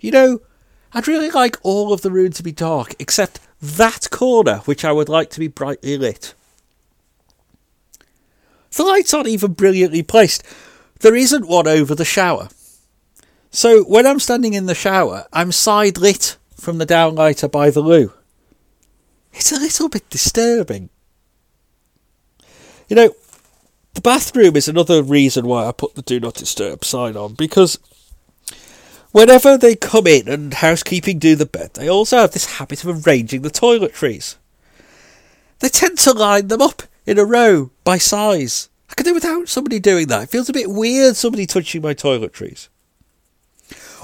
you 0.00 0.10
know, 0.10 0.40
I'd 0.94 1.08
really 1.08 1.30
like 1.30 1.56
all 1.62 1.92
of 1.92 2.02
the 2.02 2.12
room 2.12 2.30
to 2.32 2.42
be 2.42 2.52
dark 2.52 2.94
except 3.00 3.40
that 3.60 4.08
corner, 4.10 4.58
which 4.58 4.84
I 4.84 4.92
would 4.92 5.08
like 5.08 5.28
to 5.30 5.40
be 5.40 5.48
brightly 5.48 5.98
lit. 5.98 6.34
The 8.76 8.84
lights 8.84 9.12
aren't 9.12 9.28
even 9.28 9.52
brilliantly 9.52 10.04
placed. 10.04 10.44
There 11.00 11.16
isn't 11.16 11.48
one 11.48 11.66
over 11.66 11.94
the 11.94 12.04
shower. 12.04 12.48
So 13.50 13.82
when 13.84 14.06
I'm 14.06 14.20
standing 14.20 14.54
in 14.54 14.66
the 14.66 14.74
shower, 14.74 15.26
I'm 15.32 15.52
side 15.52 15.98
lit 15.98 16.36
from 16.56 16.78
the 16.78 16.86
downlighter 16.86 17.50
by 17.50 17.70
the 17.70 17.80
loo. 17.80 18.12
It's 19.32 19.52
a 19.52 19.60
little 19.60 19.88
bit 19.88 20.08
disturbing. 20.10 20.90
You 22.88 22.96
know, 22.96 23.14
the 23.94 24.00
bathroom 24.00 24.56
is 24.56 24.68
another 24.68 25.02
reason 25.02 25.46
why 25.46 25.66
I 25.66 25.72
put 25.72 25.94
the 25.94 26.02
do 26.02 26.20
not 26.20 26.34
disturb 26.34 26.84
sign 26.84 27.16
on 27.16 27.34
because 27.34 27.78
whenever 29.14 29.56
they 29.56 29.76
come 29.76 30.08
in 30.08 30.26
and 30.26 30.52
housekeeping 30.54 31.20
do 31.20 31.36
the 31.36 31.46
bed, 31.46 31.70
they 31.74 31.88
also 31.88 32.18
have 32.18 32.32
this 32.32 32.56
habit 32.56 32.82
of 32.82 33.06
arranging 33.06 33.42
the 33.42 33.48
toiletries. 33.48 34.34
They 35.60 35.68
tend 35.68 35.98
to 35.98 36.12
line 36.12 36.48
them 36.48 36.60
up 36.60 36.82
in 37.06 37.16
a 37.16 37.24
row 37.24 37.70
by 37.84 37.96
size. 37.96 38.68
I 38.90 38.94
could 38.94 39.06
do 39.06 39.14
without 39.14 39.48
somebody 39.48 39.78
doing 39.78 40.08
that. 40.08 40.24
It 40.24 40.30
feels 40.30 40.48
a 40.48 40.52
bit 40.52 40.68
weird 40.68 41.14
somebody 41.14 41.46
touching 41.46 41.80
my 41.80 41.94
toiletries. 41.94 42.66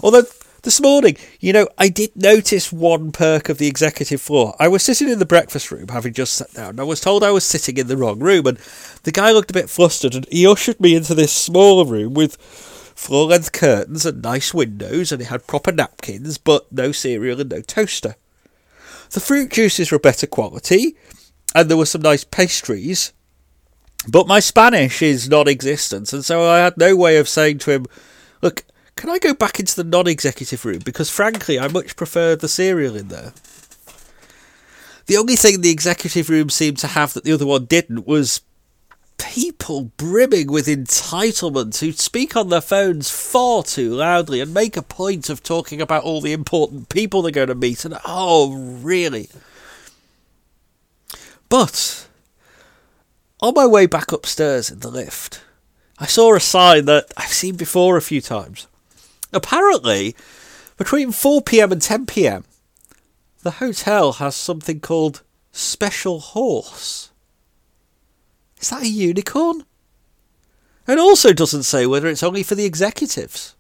Although 0.01 0.23
this 0.63 0.81
morning, 0.81 1.17
you 1.41 1.53
know, 1.53 1.67
I 1.77 1.89
did 1.89 2.15
notice 2.15 2.73
one 2.73 3.11
perk 3.11 3.49
of 3.49 3.59
the 3.59 3.67
executive 3.67 4.23
floor. 4.23 4.55
I 4.61 4.69
was 4.69 4.85
sitting 4.85 5.09
in 5.09 5.19
the 5.19 5.27
breakfast 5.27 5.73
room, 5.73 5.89
having 5.89 6.13
just 6.13 6.35
sat 6.35 6.55
down. 6.55 6.79
I 6.79 6.85
was 6.85 7.01
told 7.01 7.25
I 7.25 7.33
was 7.33 7.45
sitting 7.45 7.79
in 7.79 7.89
the 7.89 7.97
wrong 7.97 8.21
room, 8.21 8.47
and 8.47 8.59
the 9.03 9.11
guy 9.11 9.33
looked 9.33 9.51
a 9.51 9.55
bit 9.55 9.71
flustered, 9.71 10.15
and 10.15 10.27
he 10.31 10.47
ushered 10.47 10.79
me 10.79 10.95
into 10.95 11.17
this 11.17 11.33
smaller 11.33 11.85
room 11.85 12.15
with 12.15 12.37
floor 13.01 13.29
length 13.29 13.53
curtains 13.53 14.05
and 14.05 14.23
nice 14.23 14.53
windows, 14.53 15.11
and 15.11 15.23
it 15.23 15.29
had 15.29 15.47
proper 15.47 15.73
napkins, 15.73 16.37
but 16.37 16.71
no 16.71 16.93
cereal 16.93 17.41
and 17.41 17.51
no 17.51 17.63
toaster. 17.63 18.15
The 19.11 19.21
fruit 19.21 19.51
juices 19.51 19.91
were 19.91 19.99
better 19.99 20.27
quality, 20.27 20.97
and 21.55 21.69
there 21.69 21.79
were 21.79 21.87
some 21.87 22.03
nice 22.03 22.25
pastries. 22.25 23.13
But 24.07 24.29
my 24.29 24.39
Spanish 24.39 25.01
is 25.01 25.31
non 25.31 25.49
existent, 25.49 26.13
and 26.13 26.25
so 26.25 26.47
I 26.47 26.59
had 26.59 26.77
no 26.77 26.95
way 26.95 27.17
of 27.17 27.29
saying 27.29 27.59
to 27.61 27.71
him, 27.73 27.87
Look, 28.43 28.65
can 28.97 29.09
I 29.09 29.19
go 29.19 29.33
back 29.33 29.59
into 29.59 29.75
the 29.75 29.85
non 29.85 30.07
executive 30.07 30.65
room? 30.67 30.81
Because 30.85 31.09
frankly, 31.09 31.59
I 31.59 31.69
much 31.69 31.97
prefer 31.97 32.37
the 32.37 32.49
cereal 32.49 32.97
in 32.97 33.09
there. 33.09 33.33
The 35.07 35.17
only 35.17 35.37
thing 35.37 35.61
the 35.61 35.71
executive 35.71 36.29
room 36.29 36.51
seemed 36.51 36.79
to 36.79 36.87
have 36.87 37.15
that 37.15 37.25
the 37.25 37.33
other 37.33 37.47
one 37.47 37.65
didn't 37.65 38.07
was 38.07 38.43
people 39.21 39.91
brimming 39.97 40.51
with 40.51 40.67
entitlement 40.67 41.79
who 41.79 41.93
speak 41.93 42.35
on 42.35 42.49
their 42.49 42.61
phones 42.61 43.11
far 43.11 43.63
too 43.63 43.95
loudly 43.95 44.41
and 44.41 44.55
make 44.55 44.77
a 44.77 44.83
point 44.83 45.29
of 45.29 45.43
talking 45.43 45.81
about 45.81 46.03
all 46.03 46.21
the 46.21 46.33
important 46.33 46.89
people 46.89 47.23
they're 47.23 47.31
going 47.31 47.49
to 47.49 47.55
meet. 47.55 47.85
And 47.85 47.99
oh, 48.05 48.57
really? 48.83 49.29
But 51.49 52.09
on 53.41 53.55
my 53.55 53.67
way 53.67 53.87
back 53.87 54.13
upstairs 54.13 54.71
in 54.71 54.81
the 54.81 54.91
lift, 54.91 55.43
I 55.99 56.07
saw 56.07 56.35
a 56.35 56.41
sign 56.41 56.87
that 56.87 57.13
I've 57.17 57.29
seen 57.29 57.57
before 57.57 57.97
a 57.97 58.03
few 58.03 58.21
times. 58.21 58.67
Apparently, 59.33 60.17
between 60.77 61.13
4 61.13 61.43
pm 61.43 61.73
and 61.73 61.83
10 61.83 62.07
pm, 62.07 62.45
the 63.43 63.53
hotel 63.53 64.15
has 64.15 64.35
something 64.35 64.81
called 64.81 65.23
Special 65.53 66.21
Horse. 66.21 67.10
Is 68.61 68.71
that 68.71 68.83
a 68.83 68.89
unicorn? 68.89 69.65
It 70.87 70.99
also 70.99 71.33
doesn't 71.33 71.63
say 71.63 71.87
whether 71.87 72.09
it's 72.09 72.23
only 72.23 72.43
for 72.43 72.55
the 72.55 72.65
executives. 72.65 73.57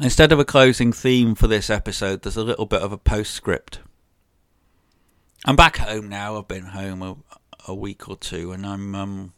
Instead 0.00 0.32
of 0.32 0.38
a 0.38 0.44
closing 0.44 0.92
theme 0.92 1.34
for 1.34 1.48
this 1.48 1.70
episode, 1.70 2.22
there's 2.22 2.36
a 2.36 2.44
little 2.44 2.66
bit 2.66 2.82
of 2.82 2.92
a 2.92 2.98
postscript. 2.98 3.80
I'm 5.44 5.56
back 5.56 5.78
home 5.78 6.08
now. 6.08 6.36
I've 6.36 6.48
been 6.48 6.66
home 6.66 7.02
a, 7.02 7.16
a 7.66 7.74
week 7.74 8.08
or 8.08 8.16
two, 8.16 8.52
and 8.52 8.66
I'm 8.66 8.94
um, 8.94 9.32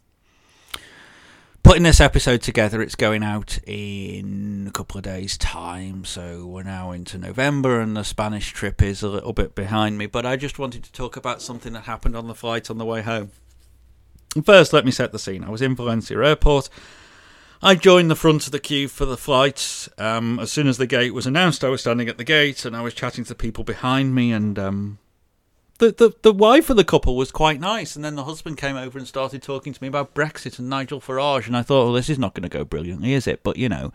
putting 1.71 1.83
this 1.83 2.01
episode 2.01 2.41
together, 2.41 2.81
it's 2.81 2.95
going 2.95 3.23
out 3.23 3.57
in 3.65 4.65
a 4.67 4.71
couple 4.71 4.97
of 4.97 5.05
days' 5.05 5.37
time. 5.37 6.03
So 6.03 6.45
we're 6.45 6.63
now 6.63 6.91
into 6.91 7.17
November, 7.17 7.79
and 7.79 7.95
the 7.95 8.03
Spanish 8.03 8.51
trip 8.51 8.81
is 8.81 9.01
a 9.01 9.07
little 9.07 9.31
bit 9.31 9.55
behind 9.55 9.97
me. 9.97 10.05
But 10.05 10.25
I 10.25 10.35
just 10.35 10.59
wanted 10.59 10.83
to 10.83 10.91
talk 10.91 11.15
about 11.15 11.41
something 11.41 11.71
that 11.71 11.83
happened 11.83 12.17
on 12.17 12.27
the 12.27 12.35
flight 12.35 12.69
on 12.69 12.77
the 12.77 12.83
way 12.83 13.01
home. 13.01 13.31
First, 14.43 14.73
let 14.73 14.83
me 14.83 14.91
set 14.91 15.13
the 15.13 15.17
scene. 15.17 15.45
I 15.45 15.49
was 15.49 15.61
in 15.61 15.73
Valencia 15.73 16.21
Airport. 16.21 16.67
I 17.61 17.75
joined 17.75 18.11
the 18.11 18.17
front 18.17 18.47
of 18.47 18.51
the 18.51 18.59
queue 18.59 18.89
for 18.89 19.05
the 19.05 19.15
flight. 19.15 19.87
Um, 19.97 20.39
as 20.39 20.51
soon 20.51 20.67
as 20.67 20.77
the 20.77 20.87
gate 20.87 21.13
was 21.13 21.25
announced, 21.25 21.63
I 21.63 21.69
was 21.69 21.79
standing 21.79 22.09
at 22.09 22.17
the 22.17 22.25
gate 22.25 22.65
and 22.65 22.75
I 22.75 22.81
was 22.81 22.93
chatting 22.93 23.23
to 23.23 23.33
people 23.33 23.63
behind 23.63 24.13
me, 24.13 24.33
and 24.33 24.59
um, 24.59 24.97
the, 25.81 25.91
the, 25.91 26.11
the 26.21 26.31
wife 26.31 26.69
of 26.69 26.77
the 26.77 26.83
couple 26.83 27.15
was 27.15 27.31
quite 27.31 27.59
nice, 27.59 27.95
and 27.95 28.05
then 28.05 28.13
the 28.13 28.25
husband 28.25 28.55
came 28.55 28.75
over 28.75 28.99
and 28.99 29.07
started 29.07 29.41
talking 29.41 29.73
to 29.73 29.81
me 29.81 29.87
about 29.87 30.13
Brexit 30.13 30.59
and 30.59 30.69
Nigel 30.69 31.01
Farage, 31.01 31.47
and 31.47 31.57
I 31.57 31.63
thought, 31.63 31.85
well, 31.85 31.93
this 31.93 32.09
is 32.09 32.19
not 32.19 32.35
going 32.35 32.47
to 32.47 32.55
go 32.55 32.63
brilliantly, 32.63 33.13
is 33.13 33.25
it? 33.25 33.41
But 33.41 33.57
you 33.57 33.67
know, 33.67 33.91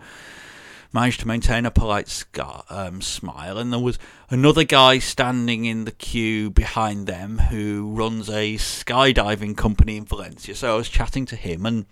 managed 0.92 1.20
to 1.20 1.28
maintain 1.28 1.64
a 1.64 1.70
polite 1.70 2.08
scar, 2.08 2.64
um, 2.70 3.00
smile, 3.00 3.56
and 3.56 3.72
there 3.72 3.78
was 3.78 4.00
another 4.30 4.64
guy 4.64 4.98
standing 4.98 5.64
in 5.64 5.84
the 5.84 5.92
queue 5.92 6.50
behind 6.50 7.06
them 7.06 7.38
who 7.38 7.92
runs 7.94 8.28
a 8.28 8.56
skydiving 8.56 9.56
company 9.56 9.96
in 9.96 10.04
Valencia. 10.04 10.56
So 10.56 10.74
I 10.74 10.76
was 10.76 10.88
chatting 10.88 11.24
to 11.26 11.36
him, 11.36 11.64
and 11.64 11.86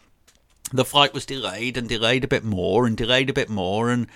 the 0.72 0.84
flight 0.84 1.14
was 1.14 1.24
delayed 1.24 1.76
and 1.76 1.88
delayed 1.88 2.24
a 2.24 2.28
bit 2.28 2.42
more 2.42 2.84
and 2.84 2.96
delayed 2.96 3.30
a 3.30 3.34
bit 3.34 3.48
more, 3.48 3.90
and 3.90 4.08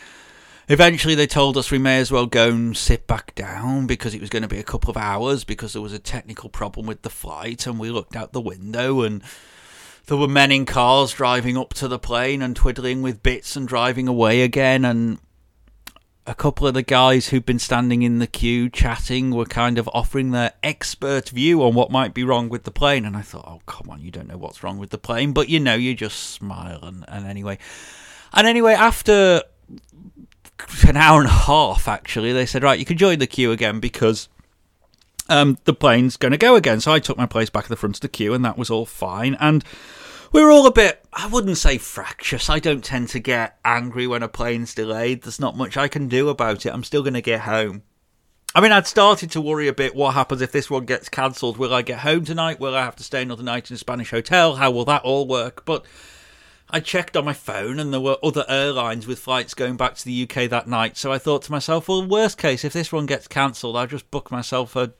Eventually, 0.70 1.14
they 1.14 1.26
told 1.26 1.56
us 1.56 1.70
we 1.70 1.78
may 1.78 1.98
as 1.98 2.12
well 2.12 2.26
go 2.26 2.50
and 2.50 2.76
sit 2.76 3.06
back 3.06 3.34
down 3.34 3.86
because 3.86 4.14
it 4.14 4.20
was 4.20 4.28
going 4.28 4.42
to 4.42 4.48
be 4.48 4.58
a 4.58 4.64
couple 4.64 4.90
of 4.90 4.98
hours 4.98 5.42
because 5.42 5.72
there 5.72 5.80
was 5.80 5.94
a 5.94 5.98
technical 5.98 6.50
problem 6.50 6.86
with 6.86 7.00
the 7.00 7.10
flight. 7.10 7.66
And 7.66 7.78
we 7.78 7.90
looked 7.90 8.14
out 8.14 8.32
the 8.34 8.40
window 8.40 9.00
and 9.00 9.22
there 10.06 10.18
were 10.18 10.28
men 10.28 10.52
in 10.52 10.66
cars 10.66 11.12
driving 11.12 11.56
up 11.56 11.72
to 11.74 11.88
the 11.88 11.98
plane 11.98 12.42
and 12.42 12.54
twiddling 12.54 13.00
with 13.00 13.22
bits 13.22 13.56
and 13.56 13.66
driving 13.66 14.08
away 14.08 14.42
again. 14.42 14.84
And 14.84 15.20
a 16.26 16.34
couple 16.34 16.66
of 16.66 16.74
the 16.74 16.82
guys 16.82 17.28
who'd 17.28 17.46
been 17.46 17.58
standing 17.58 18.02
in 18.02 18.18
the 18.18 18.26
queue 18.26 18.68
chatting 18.68 19.30
were 19.30 19.46
kind 19.46 19.78
of 19.78 19.88
offering 19.94 20.32
their 20.32 20.52
expert 20.62 21.30
view 21.30 21.62
on 21.62 21.72
what 21.72 21.90
might 21.90 22.12
be 22.12 22.24
wrong 22.24 22.50
with 22.50 22.64
the 22.64 22.70
plane. 22.70 23.06
And 23.06 23.16
I 23.16 23.22
thought, 23.22 23.46
oh, 23.48 23.62
come 23.64 23.88
on, 23.88 24.02
you 24.02 24.10
don't 24.10 24.28
know 24.28 24.36
what's 24.36 24.62
wrong 24.62 24.76
with 24.76 24.90
the 24.90 24.98
plane. 24.98 25.32
But 25.32 25.48
you 25.48 25.60
know, 25.60 25.76
you 25.76 25.94
just 25.94 26.18
smile. 26.18 26.80
And, 26.82 27.06
and 27.08 27.26
anyway. 27.26 27.56
And 28.34 28.46
anyway, 28.46 28.74
after 28.74 29.42
an 30.86 30.96
hour 30.96 31.20
and 31.20 31.28
a 31.28 31.32
half 31.32 31.88
actually. 31.88 32.32
They 32.32 32.46
said, 32.46 32.62
right, 32.62 32.78
you 32.78 32.84
can 32.84 32.98
join 32.98 33.18
the 33.18 33.26
queue 33.26 33.52
again 33.52 33.80
because 33.80 34.28
um, 35.28 35.58
the 35.64 35.74
plane's 35.74 36.16
going 36.16 36.32
to 36.32 36.38
go 36.38 36.56
again. 36.56 36.80
So 36.80 36.92
I 36.92 36.98
took 36.98 37.18
my 37.18 37.26
place 37.26 37.50
back 37.50 37.64
at 37.64 37.70
the 37.70 37.76
front 37.76 37.96
of 37.96 38.00
the 38.00 38.08
queue, 38.08 38.34
and 38.34 38.44
that 38.44 38.58
was 38.58 38.70
all 38.70 38.86
fine. 38.86 39.36
And 39.40 39.64
we 40.32 40.42
were 40.42 40.50
all 40.50 40.66
a 40.66 40.72
bit, 40.72 41.04
I 41.12 41.26
wouldn't 41.26 41.58
say 41.58 41.78
fractious. 41.78 42.50
I 42.50 42.58
don't 42.58 42.84
tend 42.84 43.08
to 43.10 43.18
get 43.18 43.58
angry 43.64 44.06
when 44.06 44.22
a 44.22 44.28
plane's 44.28 44.74
delayed. 44.74 45.22
There's 45.22 45.40
not 45.40 45.56
much 45.56 45.76
I 45.76 45.88
can 45.88 46.08
do 46.08 46.28
about 46.28 46.66
it. 46.66 46.72
I'm 46.72 46.84
still 46.84 47.02
going 47.02 47.14
to 47.14 47.22
get 47.22 47.40
home. 47.40 47.82
I 48.54 48.60
mean, 48.60 48.72
I'd 48.72 48.86
started 48.86 49.30
to 49.32 49.40
worry 49.40 49.68
a 49.68 49.74
bit 49.74 49.94
what 49.94 50.14
happens 50.14 50.40
if 50.40 50.52
this 50.52 50.70
one 50.70 50.86
gets 50.86 51.08
cancelled. 51.08 51.58
Will 51.58 51.74
I 51.74 51.82
get 51.82 52.00
home 52.00 52.24
tonight? 52.24 52.60
Will 52.60 52.74
I 52.74 52.84
have 52.84 52.96
to 52.96 53.04
stay 53.04 53.22
another 53.22 53.42
night 53.42 53.70
in 53.70 53.74
a 53.74 53.78
Spanish 53.78 54.10
hotel? 54.10 54.56
How 54.56 54.70
will 54.70 54.86
that 54.86 55.02
all 55.02 55.26
work? 55.26 55.64
But 55.66 55.84
I 56.70 56.80
checked 56.80 57.16
on 57.16 57.24
my 57.24 57.32
phone 57.32 57.78
and 57.78 57.92
there 57.92 58.00
were 58.00 58.18
other 58.22 58.44
airlines 58.46 59.06
with 59.06 59.18
flights 59.18 59.54
going 59.54 59.76
back 59.76 59.94
to 59.96 60.04
the 60.04 60.24
UK 60.24 60.50
that 60.50 60.68
night. 60.68 60.98
So 60.98 61.10
I 61.10 61.18
thought 61.18 61.42
to 61.42 61.52
myself, 61.52 61.88
well, 61.88 62.06
worst 62.06 62.36
case, 62.36 62.64
if 62.64 62.74
this 62.74 62.92
one 62.92 63.06
gets 63.06 63.26
cancelled, 63.26 63.76
I'll 63.76 63.86
just 63.86 64.10
book 64.10 64.30
myself 64.30 64.76
a 64.76 64.92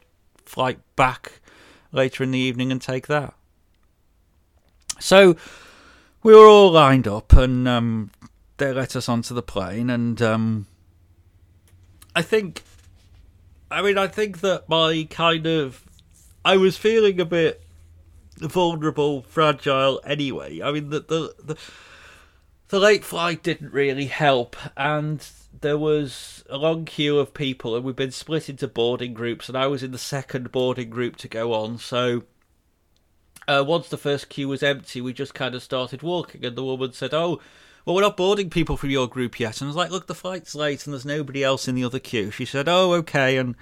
flight 0.47 0.79
back 0.97 1.41
later 1.93 2.25
in 2.25 2.31
the 2.31 2.39
evening 2.39 2.73
and 2.73 2.81
take 2.81 3.07
that. 3.09 3.35
So 4.99 5.37
we 6.23 6.35
were 6.35 6.47
all 6.47 6.71
lined 6.71 7.07
up 7.07 7.35
and 7.35 7.69
um, 7.69 8.11
they 8.57 8.73
let 8.73 8.97
us 8.97 9.09
onto 9.09 9.35
the 9.35 9.43
plane. 9.43 9.91
And 9.91 10.23
um, 10.23 10.67
I 12.17 12.23
think, 12.23 12.63
I 13.71 13.83
mean, 13.83 13.99
I 13.99 14.07
think 14.07 14.41
that 14.41 14.71
my 14.71 15.07
kind 15.11 15.47
of, 15.47 15.85
I 16.47 16.57
was 16.57 16.79
feeling 16.79 17.21
a 17.21 17.27
bit 17.27 17.63
vulnerable, 18.41 19.23
fragile 19.23 20.01
anyway. 20.05 20.61
I 20.63 20.73
mean, 20.73 20.91
the, 20.91 21.01
the, 21.01 21.35
the, 21.43 21.57
the 22.69 22.79
late 22.79 23.05
flight 23.05 23.43
didn't 23.43 23.73
really 23.73 24.07
help, 24.07 24.57
and 24.77 25.27
there 25.61 25.79
was 25.79 26.45
a 26.49 26.57
long 26.57 26.85
queue 26.85 27.19
of 27.19 27.35
people, 27.35 27.75
and 27.75 27.85
we've 27.85 27.97
been 27.97 28.11
split 28.11 28.49
into 28.49 28.69
boarding 28.69 29.15
groups, 29.15 29.49
and 29.49 29.57
I 29.57 29.67
was 29.67 29.83
in 29.83 29.93
the 29.93 29.99
second 29.99 30.53
boarding 30.53 30.91
group 30.91 31.17
to 31.17 31.29
go 31.29 31.53
on, 31.53 31.79
so. 31.79 32.25
Uh, 33.47 33.65
once 33.67 33.89
the 33.89 33.97
first 33.97 34.29
queue 34.29 34.47
was 34.47 34.63
empty, 34.63 35.01
we 35.01 35.11
just 35.11 35.33
kind 35.33 35.55
of 35.55 35.63
started 35.63 36.03
walking, 36.03 36.45
and 36.45 36.55
the 36.55 36.63
woman 36.63 36.93
said, 36.93 37.15
"Oh, 37.15 37.41
well, 37.87 37.97
we're 37.97 38.03
not 38.03 38.19
boarding 38.19 38.51
people 38.51 38.77
from 38.77 38.91
your 38.91 39.09
group 39.09 39.41
yet." 39.41 39.63
And 39.63 39.69
I 39.69 39.71
was 39.71 39.77
like, 39.77 39.91
"Look, 39.91 40.07
the 40.07 40.15
flight's 40.15 40.55
late, 40.55 40.85
and 40.85 40.93
there's 40.93 41.07
nobody 41.07 41.43
else 41.43 41.67
in 41.67 41.75
the 41.75 41.85
other 41.85 41.99
queue." 41.99 42.31
She 42.31 42.45
said, 42.45 42.69
"Oh, 42.69 42.93
okay," 42.93 43.39
and 43.39 43.57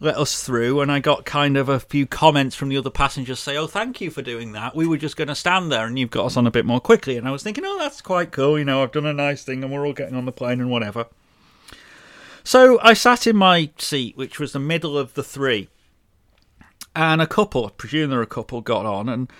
let 0.00 0.16
us 0.16 0.42
through, 0.42 0.80
and 0.80 0.92
I 0.92 1.00
got 1.00 1.24
kind 1.24 1.56
of 1.56 1.68
a 1.68 1.80
few 1.80 2.06
comments 2.06 2.54
from 2.54 2.68
the 2.68 2.76
other 2.76 2.90
passengers 2.90 3.40
say, 3.40 3.56
"Oh, 3.56 3.66
thank 3.66 4.00
you 4.00 4.10
for 4.10 4.22
doing 4.22 4.52
that. 4.52 4.76
We 4.76 4.86
were 4.86 4.96
just 4.96 5.16
going 5.16 5.28
to 5.28 5.34
stand 5.34 5.72
there, 5.72 5.86
and 5.86 5.98
you've 5.98 6.10
got 6.10 6.26
us 6.26 6.36
on 6.36 6.46
a 6.46 6.52
bit 6.52 6.64
more 6.64 6.80
quickly." 6.80 7.16
And 7.16 7.26
I 7.26 7.32
was 7.32 7.42
thinking, 7.42 7.64
"Oh, 7.66 7.78
that's 7.78 8.00
quite 8.00 8.30
cool. 8.30 8.58
You 8.58 8.64
know, 8.64 8.82
I've 8.82 8.92
done 8.92 9.06
a 9.06 9.12
nice 9.12 9.42
thing, 9.42 9.64
and 9.64 9.72
we're 9.72 9.86
all 9.86 9.92
getting 9.92 10.14
on 10.14 10.24
the 10.24 10.32
plane 10.32 10.60
and 10.60 10.70
whatever." 10.70 11.06
So 12.44 12.78
I 12.82 12.94
sat 12.94 13.26
in 13.26 13.36
my 13.36 13.70
seat, 13.76 14.16
which 14.16 14.38
was 14.38 14.52
the 14.52 14.60
middle 14.60 14.96
of 14.96 15.14
the 15.14 15.24
three, 15.24 15.68
and 16.94 17.20
a 17.20 17.26
couple, 17.26 17.66
I 17.66 17.70
presume 17.70 18.10
there 18.10 18.22
a 18.22 18.26
couple, 18.26 18.60
got 18.60 18.86
on, 18.86 19.08
and 19.08 19.32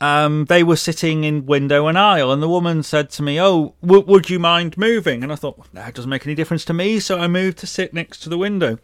um, 0.00 0.46
they 0.46 0.64
were 0.64 0.76
sitting 0.76 1.22
in 1.22 1.46
window 1.46 1.86
and 1.86 1.96
aisle, 1.96 2.32
and 2.32 2.42
the 2.42 2.48
woman 2.48 2.82
said 2.82 3.10
to 3.10 3.22
me, 3.22 3.40
"Oh, 3.40 3.74
w- 3.80 4.04
would 4.04 4.28
you 4.28 4.40
mind 4.40 4.76
moving?" 4.76 5.22
And 5.22 5.32
I 5.32 5.36
thought, 5.36 5.72
"That 5.72 5.94
doesn't 5.94 6.10
make 6.10 6.26
any 6.26 6.34
difference 6.34 6.64
to 6.64 6.74
me," 6.74 6.98
so 6.98 7.20
I 7.20 7.28
moved 7.28 7.58
to 7.58 7.68
sit 7.68 7.94
next 7.94 8.18
to 8.24 8.28
the 8.28 8.36
window 8.38 8.78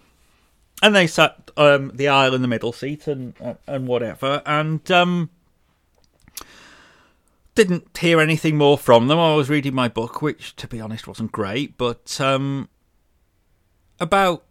and 0.83 0.95
they 0.95 1.07
sat 1.07 1.51
um, 1.57 1.93
the 1.95 2.09
aisle 2.09 2.35
in 2.35 2.43
the 2.43 2.49
middle 2.49 2.73
seat 2.73 3.07
and 3.07 3.35
and 3.67 3.87
whatever, 3.87 4.43
and 4.47 4.91
um, 4.91 5.31
didn't 7.55 7.97
hear 7.99 8.21
anything 8.21 8.57
more 8.57 8.79
from 8.79 9.09
them. 9.09 9.19
I 9.19 9.35
was 9.35 9.51
reading 9.51 9.75
my 9.75 9.89
book, 9.89 10.23
which, 10.23 10.57
to 10.57 10.67
be 10.67 10.81
honest, 10.81 11.07
wasn't 11.07 11.33
great, 11.33 11.77
but 11.77 12.21
um, 12.21 12.69
about 13.99 14.45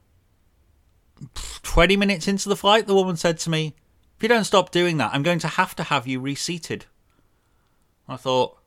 twenty 1.63 1.97
minutes 1.97 2.27
into 2.27 2.49
the 2.49 2.55
flight, 2.55 2.87
the 2.87 2.95
woman 2.95 3.17
said 3.17 3.39
to 3.39 3.49
me, 3.49 3.75
"If 4.17 4.23
you 4.23 4.29
don't 4.29 4.43
stop 4.43 4.71
doing 4.71 4.97
that, 4.97 5.11
I'm 5.13 5.23
going 5.23 5.39
to 5.39 5.47
have 5.47 5.75
to 5.77 5.83
have 5.83 6.07
you 6.07 6.19
reseated." 6.19 6.85
I 8.07 8.17
thought, 8.17 8.57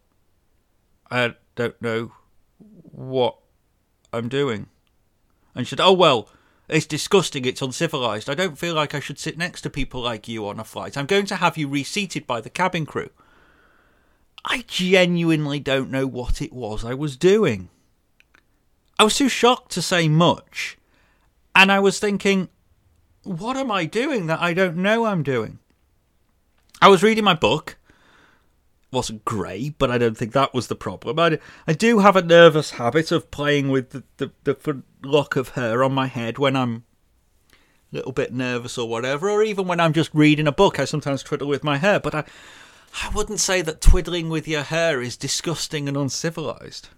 I 1.11 1.35
don't 1.57 1.81
know 1.83 2.13
what 2.91 3.39
I'm 4.13 4.29
doing, 4.29 4.67
and 5.55 5.67
she 5.67 5.71
said, 5.71 5.81
"Oh 5.81 5.93
well." 5.93 6.29
It's 6.69 6.87
disgusting. 6.87 7.45
It's 7.45 7.63
uncivilized. 7.63 8.31
I 8.31 8.35
don't 8.35 8.59
feel 8.59 8.75
like 8.75 8.95
I 8.95 9.01
should 9.01 9.19
sit 9.19 9.37
next 9.37 9.63
to 9.63 9.71
people 9.71 10.01
like 10.01 10.29
you 10.29 10.47
on 10.47 10.61
a 10.61 10.65
flight. 10.65 10.97
I'm 10.97 11.07
going 11.07 11.27
to 11.27 11.37
have 11.37 11.59
you 11.59 11.69
reseated 11.69 12.27
by 12.27 12.41
the 12.41 12.51
cabin 12.51 12.87
crew. 12.87 13.11
I 14.45 14.65
genuinely 14.67 15.61
don't 15.61 15.91
know 15.91 16.07
what 16.07 16.43
it 16.43 16.53
was 16.53 16.85
I 16.85 16.95
was 16.95 17.17
doing. 17.17 17.69
I 18.99 19.05
was 19.05 19.17
too 19.17 19.29
shocked 19.29 19.73
to 19.73 19.83
say 19.83 20.09
much. 20.09 20.79
And 21.55 21.71
I 21.71 21.81
was 21.81 21.99
thinking, 21.99 22.49
what 23.25 23.57
am 23.57 23.71
I 23.71 23.85
doing 23.85 24.27
that 24.27 24.41
I 24.41 24.55
don't 24.55 24.77
know 24.77 25.05
I'm 25.05 25.23
doing? 25.23 25.59
I 26.81 26.89
was 26.89 27.03
reading 27.03 27.25
my 27.25 27.35
book 27.35 27.77
wasn't 28.93 29.25
great, 29.25 29.79
but 29.79 29.91
I 29.91 29.99
don't 29.99 30.17
think 30.17 30.33
that 30.33 30.55
was 30.55 30.67
the 30.67 30.77
problem. 30.77 31.19
I, 31.19 31.39
I 31.67 31.73
do 31.73 32.01
have 32.01 32.15
a 32.15 32.23
nervous 32.23 32.73
habit 32.73 33.11
of 33.11 33.31
playing 33.31 33.71
with 33.71 33.91
the, 33.91 34.03
the, 34.19 34.31
the 34.45 34.83
lock 35.03 35.35
of 35.35 35.51
hair 35.51 35.83
on 35.83 35.93
my 35.93 36.07
head 36.07 36.39
when 36.39 36.55
I'm 36.55 36.85
a 37.93 37.97
little 37.97 38.13
bit 38.13 38.33
nervous 38.33 38.77
or 38.79 38.89
whatever, 38.89 39.31
or 39.31 39.43
even 39.43 39.67
when 39.67 39.81
I'm 39.81 39.93
just 39.93 40.15
reading 40.15 40.47
a 40.47 40.53
book. 40.53 40.79
I 40.79 40.85
sometimes 40.85 41.23
twiddle 41.23 41.49
with 41.49 41.65
my 41.65 41.79
hair, 41.79 41.99
but 41.99 42.15
I, 42.15 42.25
I 43.03 43.11
wouldn't 43.15 43.41
say 43.41 43.63
that 43.63 43.81
twiddling 43.81 44.29
with 44.29 44.47
your 44.47 44.63
hair 44.63 45.01
is 45.01 45.17
disgusting 45.17 45.89
and 45.89 45.97
uncivilized. 45.97 46.89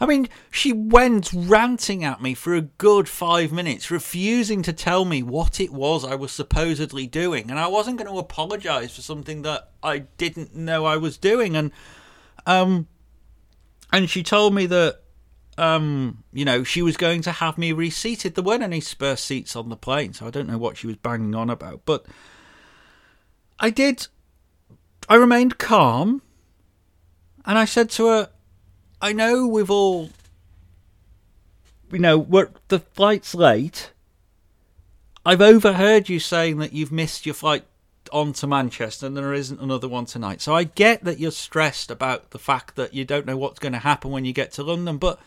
I 0.00 0.06
mean, 0.06 0.28
she 0.50 0.72
went 0.72 1.32
ranting 1.32 2.04
at 2.04 2.20
me 2.20 2.34
for 2.34 2.54
a 2.54 2.60
good 2.60 3.08
five 3.08 3.50
minutes, 3.50 3.90
refusing 3.90 4.62
to 4.62 4.72
tell 4.72 5.04
me 5.04 5.22
what 5.22 5.60
it 5.60 5.72
was 5.72 6.04
I 6.04 6.14
was 6.14 6.32
supposedly 6.32 7.06
doing, 7.06 7.50
and 7.50 7.58
I 7.58 7.66
wasn't 7.66 7.98
going 7.98 8.10
to 8.10 8.18
apologise 8.18 8.94
for 8.94 9.02
something 9.02 9.42
that 9.42 9.70
I 9.82 10.00
didn't 10.18 10.54
know 10.54 10.84
I 10.84 10.96
was 10.98 11.16
doing, 11.16 11.56
and 11.56 11.72
um, 12.44 12.88
and 13.92 14.10
she 14.10 14.22
told 14.22 14.54
me 14.54 14.66
that 14.66 15.00
um, 15.58 16.22
you 16.32 16.44
know, 16.44 16.64
she 16.64 16.82
was 16.82 16.96
going 16.96 17.22
to 17.22 17.32
have 17.32 17.56
me 17.56 17.72
reseated. 17.72 18.34
There 18.34 18.44
weren't 18.44 18.62
any 18.62 18.80
spare 18.80 19.16
seats 19.16 19.56
on 19.56 19.68
the 19.68 19.76
plane, 19.76 20.12
so 20.12 20.26
I 20.26 20.30
don't 20.30 20.48
know 20.48 20.58
what 20.58 20.76
she 20.76 20.86
was 20.86 20.96
banging 20.96 21.34
on 21.34 21.48
about, 21.48 21.82
but 21.84 22.06
I 23.58 23.70
did. 23.70 24.06
I 25.08 25.14
remained 25.14 25.58
calm, 25.58 26.20
and 27.46 27.58
I 27.58 27.64
said 27.64 27.88
to 27.90 28.08
her, 28.08 28.30
I 29.00 29.12
know 29.12 29.46
we've 29.46 29.70
all, 29.70 30.10
you 31.92 31.98
know, 31.98 32.18
we're, 32.18 32.50
the 32.68 32.80
flight's 32.80 33.34
late. 33.34 33.92
I've 35.24 35.42
overheard 35.42 36.08
you 36.08 36.20
saying 36.20 36.58
that 36.58 36.72
you've 36.72 36.92
missed 36.92 37.26
your 37.26 37.34
flight 37.34 37.64
on 38.12 38.32
to 38.34 38.46
Manchester 38.46 39.06
and 39.06 39.16
there 39.16 39.34
isn't 39.34 39.60
another 39.60 39.88
one 39.88 40.06
tonight. 40.06 40.40
So 40.40 40.54
I 40.54 40.64
get 40.64 41.04
that 41.04 41.18
you're 41.18 41.30
stressed 41.30 41.90
about 41.90 42.30
the 42.30 42.38
fact 42.38 42.76
that 42.76 42.94
you 42.94 43.04
don't 43.04 43.26
know 43.26 43.36
what's 43.36 43.58
going 43.58 43.72
to 43.72 43.78
happen 43.78 44.10
when 44.10 44.24
you 44.24 44.32
get 44.32 44.52
to 44.52 44.62
London, 44.62 44.98
but 44.98 45.20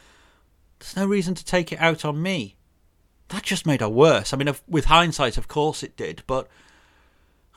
there's 0.79 0.95
no 0.95 1.05
reason 1.05 1.36
to 1.36 1.45
take 1.45 1.71
it 1.71 1.79
out 1.79 2.05
on 2.05 2.21
me. 2.21 2.55
That 3.27 3.43
just 3.43 3.65
made 3.65 3.82
her 3.82 3.89
worse. 3.89 4.34
I 4.34 4.38
mean, 4.38 4.53
with 4.67 4.86
hindsight, 4.86 5.38
of 5.38 5.47
course 5.47 5.84
it 5.84 5.95
did, 5.95 6.23
but 6.25 6.47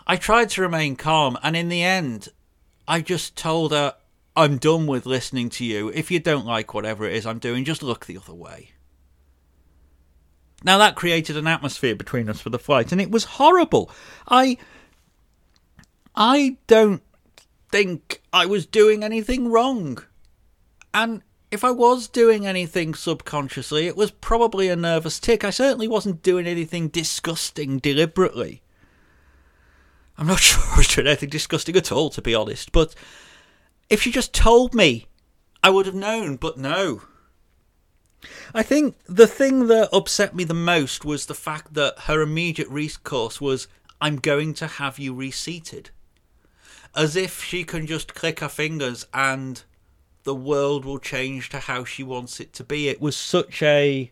I 0.07 0.17
tried 0.17 0.51
to 0.51 0.63
remain 0.63 0.97
calm, 0.97 1.39
and 1.43 1.57
in 1.57 1.69
the 1.69 1.83
end, 1.83 2.29
I 2.89 3.01
just 3.01 3.37
told 3.37 3.71
her 3.73 3.95
I'm 4.35 4.59
done 4.59 4.87
with 4.87 5.07
listening 5.07 5.51
to 5.51 5.65
you. 5.65 5.89
If 5.89 6.11
you 6.11 6.19
don't 6.19 6.47
like 6.47 6.73
whatever 6.73 7.05
it 7.05 7.15
is 7.15 7.27
I'm 7.27 7.39
doing, 7.39 7.65
just 7.65 7.83
look 7.83 8.07
the 8.07 8.17
other 8.17 8.35
way. 8.35 8.71
Now 10.65 10.79
that 10.79 10.97
created 10.97 11.37
an 11.37 11.47
atmosphere 11.47 11.95
between 11.95 12.29
us 12.29 12.41
for 12.41 12.51
the 12.51 12.59
flight, 12.59 12.93
and 12.93 13.01
it 13.01 13.11
was 13.11 13.25
horrible. 13.25 13.91
I 14.29 14.57
I 16.15 16.57
don't 16.67 17.03
think 17.71 18.23
I 18.33 18.47
was 18.47 18.67
doing 18.67 19.03
anything 19.03 19.51
wrong. 19.51 20.05
And 20.95 21.23
if 21.51 21.65
I 21.65 21.71
was 21.71 22.07
doing 22.07 22.47
anything 22.47 22.95
subconsciously, 22.95 23.87
it 23.87 23.97
was 23.97 24.11
probably 24.11 24.69
a 24.69 24.77
nervous 24.77 25.19
tick. 25.19 25.45
I 25.45 25.51
certainly 25.51 25.89
wasn't 25.89 26.23
doing 26.23 26.47
anything 26.47 26.89
disgusting 26.89 27.79
deliberately. 27.79 28.63
I'm 30.17 30.27
not 30.27 30.39
sure 30.41 30.63
I 30.63 30.77
was 30.77 30.89
doing 30.89 31.07
anything 31.07 31.31
disgusting 31.31 31.77
at 31.77 31.91
all, 31.91 32.11
to 32.11 32.23
be 32.23 32.35
honest, 32.35 32.73
but 32.73 32.95
if 33.93 34.01
she 34.01 34.11
just 34.11 34.33
told 34.33 34.75
me, 34.75 35.07
I 35.63 35.69
would 35.69 35.85
have 35.85 35.95
known, 35.95 36.37
but 36.37 36.57
no. 36.57 37.03
I 38.55 38.63
think 38.63 38.97
the 39.05 39.27
thing 39.27 39.67
that 39.67 39.91
upset 39.93 40.35
me 40.35 40.45
the 40.45 40.55
most 40.55 41.05
was 41.05 41.27
the 41.27 41.35
fact 41.35 41.75
that 41.75 41.99
her 42.07 42.23
immediate 42.23 42.69
recourse 42.69 43.39
was, 43.39 43.69
I'm 44.01 44.17
going 44.17 44.55
to 44.55 44.67
have 44.67 44.99
you 44.99 45.13
reseated. 45.13 45.91
As 46.97 47.17
if 47.17 47.45
she 47.45 47.65
can 47.65 47.87
just 47.87 48.15
click 48.15 48.41
her 48.41 48.49
fingers 48.49 49.07
and 49.13 49.63
the 50.23 50.35
world 50.35 50.87
will 50.87 50.99
change 50.99 51.51
to 51.51 51.59
how 51.59 51.85
she 51.85 52.03
wants 52.03 52.41
it 52.41 52.55
to 52.55 52.65
be. 52.65 52.89
It 52.89 53.01
was 53.01 53.15
such 53.15 53.63
a. 53.63 54.11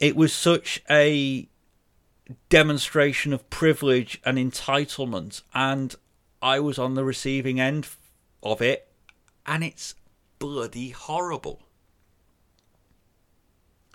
It 0.00 0.16
was 0.16 0.32
such 0.32 0.82
a 0.90 1.48
demonstration 2.48 3.32
of 3.32 3.48
privilege 3.50 4.20
and 4.24 4.36
entitlement, 4.36 5.42
and 5.54 5.94
I 6.40 6.60
was 6.60 6.78
on 6.78 6.94
the 6.94 7.04
receiving 7.04 7.58
end 7.60 7.88
of 8.42 8.60
it, 8.62 8.88
and 9.46 9.64
it's 9.64 9.94
bloody 10.38 10.90
horrible. 10.90 11.60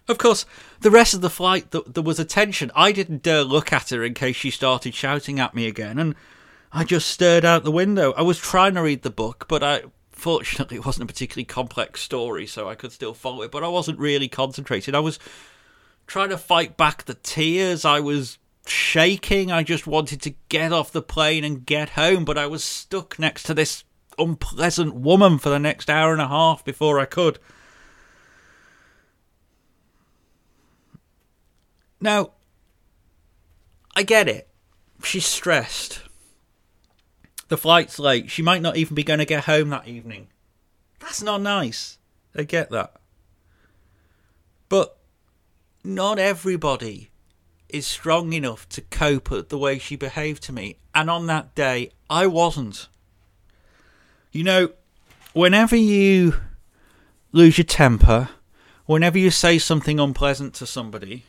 Of 0.07 0.17
course, 0.17 0.45
the 0.81 0.91
rest 0.91 1.13
of 1.13 1.21
the 1.21 1.29
flight, 1.29 1.71
there 1.71 2.03
was 2.03 2.19
a 2.19 2.25
tension. 2.25 2.71
I 2.75 2.91
didn't 2.91 3.23
dare 3.23 3.43
look 3.43 3.71
at 3.71 3.89
her 3.91 4.03
in 4.03 4.13
case 4.13 4.35
she 4.35 4.51
started 4.51 4.93
shouting 4.93 5.39
at 5.39 5.55
me 5.55 5.65
again, 5.65 5.97
and 5.97 6.15
I 6.73 6.83
just 6.83 7.09
stared 7.09 7.45
out 7.45 7.63
the 7.63 7.71
window. 7.71 8.13
I 8.17 8.21
was 8.21 8.37
trying 8.37 8.73
to 8.73 8.81
read 8.81 9.03
the 9.03 9.09
book, 9.09 9.45
but 9.47 9.63
I 9.63 9.83
fortunately 10.11 10.77
it 10.77 10.85
wasn't 10.85 11.09
a 11.09 11.13
particularly 11.13 11.45
complex 11.45 12.01
story, 12.01 12.45
so 12.47 12.67
I 12.67 12.75
could 12.75 12.91
still 12.91 13.13
follow 13.13 13.43
it. 13.43 13.51
But 13.51 13.63
I 13.63 13.69
wasn't 13.69 13.99
really 13.99 14.27
concentrated. 14.27 14.93
I 14.93 14.99
was 14.99 15.19
trying 16.05 16.29
to 16.29 16.37
fight 16.37 16.75
back 16.75 17.05
the 17.05 17.13
tears. 17.13 17.85
I 17.85 18.01
was 18.01 18.37
shaking. 18.65 19.51
I 19.51 19.63
just 19.63 19.87
wanted 19.87 20.21
to 20.21 20.35
get 20.49 20.71
off 20.71 20.91
the 20.91 21.01
plane 21.01 21.43
and 21.43 21.65
get 21.65 21.91
home, 21.91 22.25
but 22.25 22.37
I 22.37 22.47
was 22.47 22.63
stuck 22.63 23.19
next 23.19 23.43
to 23.43 23.53
this 23.53 23.83
unpleasant 24.17 24.95
woman 24.95 25.37
for 25.39 25.49
the 25.49 25.59
next 25.59 25.89
hour 25.89 26.13
and 26.13 26.21
a 26.21 26.27
half 26.27 26.63
before 26.63 26.99
I 26.99 27.05
could. 27.05 27.39
Now, 31.99 32.31
I 33.95 34.03
get 34.03 34.27
it. 34.27 34.49
She's 35.03 35.25
stressed. 35.25 36.01
The 37.47 37.57
flight's 37.57 37.99
late. 37.99 38.29
She 38.29 38.41
might 38.41 38.61
not 38.61 38.77
even 38.77 38.95
be 38.95 39.03
going 39.03 39.19
to 39.19 39.25
get 39.25 39.45
home 39.45 39.69
that 39.69 39.87
evening. 39.87 40.27
That's 40.99 41.21
not 41.21 41.41
nice. 41.41 41.97
I 42.35 42.43
get 42.43 42.71
that. 42.71 42.95
But 44.69 44.97
not 45.83 46.17
everybody 46.19 47.11
is 47.73 47.87
strong 47.87 48.31
enough 48.31 48.69
to 48.69 48.81
cope 48.81 49.31
at 49.31 49.49
the 49.49 49.57
way 49.57 49.79
she 49.79 49.95
behaved 49.95 50.43
to 50.43 50.53
me. 50.53 50.77
And 50.93 51.09
on 51.09 51.25
that 51.27 51.55
day, 51.55 51.91
I 52.09 52.27
wasn't. 52.27 52.87
You 54.31 54.43
know, 54.43 54.69
whenever 55.33 55.75
you 55.75 56.35
lose 57.31 57.57
your 57.57 57.65
temper, 57.65 58.29
whenever 58.85 59.17
you 59.17 59.31
say 59.31 59.57
something 59.57 59.99
unpleasant 59.99 60.53
to 60.55 60.67
somebody, 60.67 61.25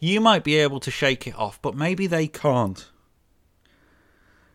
you 0.00 0.20
might 0.20 0.44
be 0.44 0.56
able 0.56 0.80
to 0.80 0.90
shake 0.90 1.26
it 1.26 1.36
off, 1.36 1.62
but 1.62 1.76
maybe 1.76 2.06
they 2.06 2.26
can't. 2.26 2.88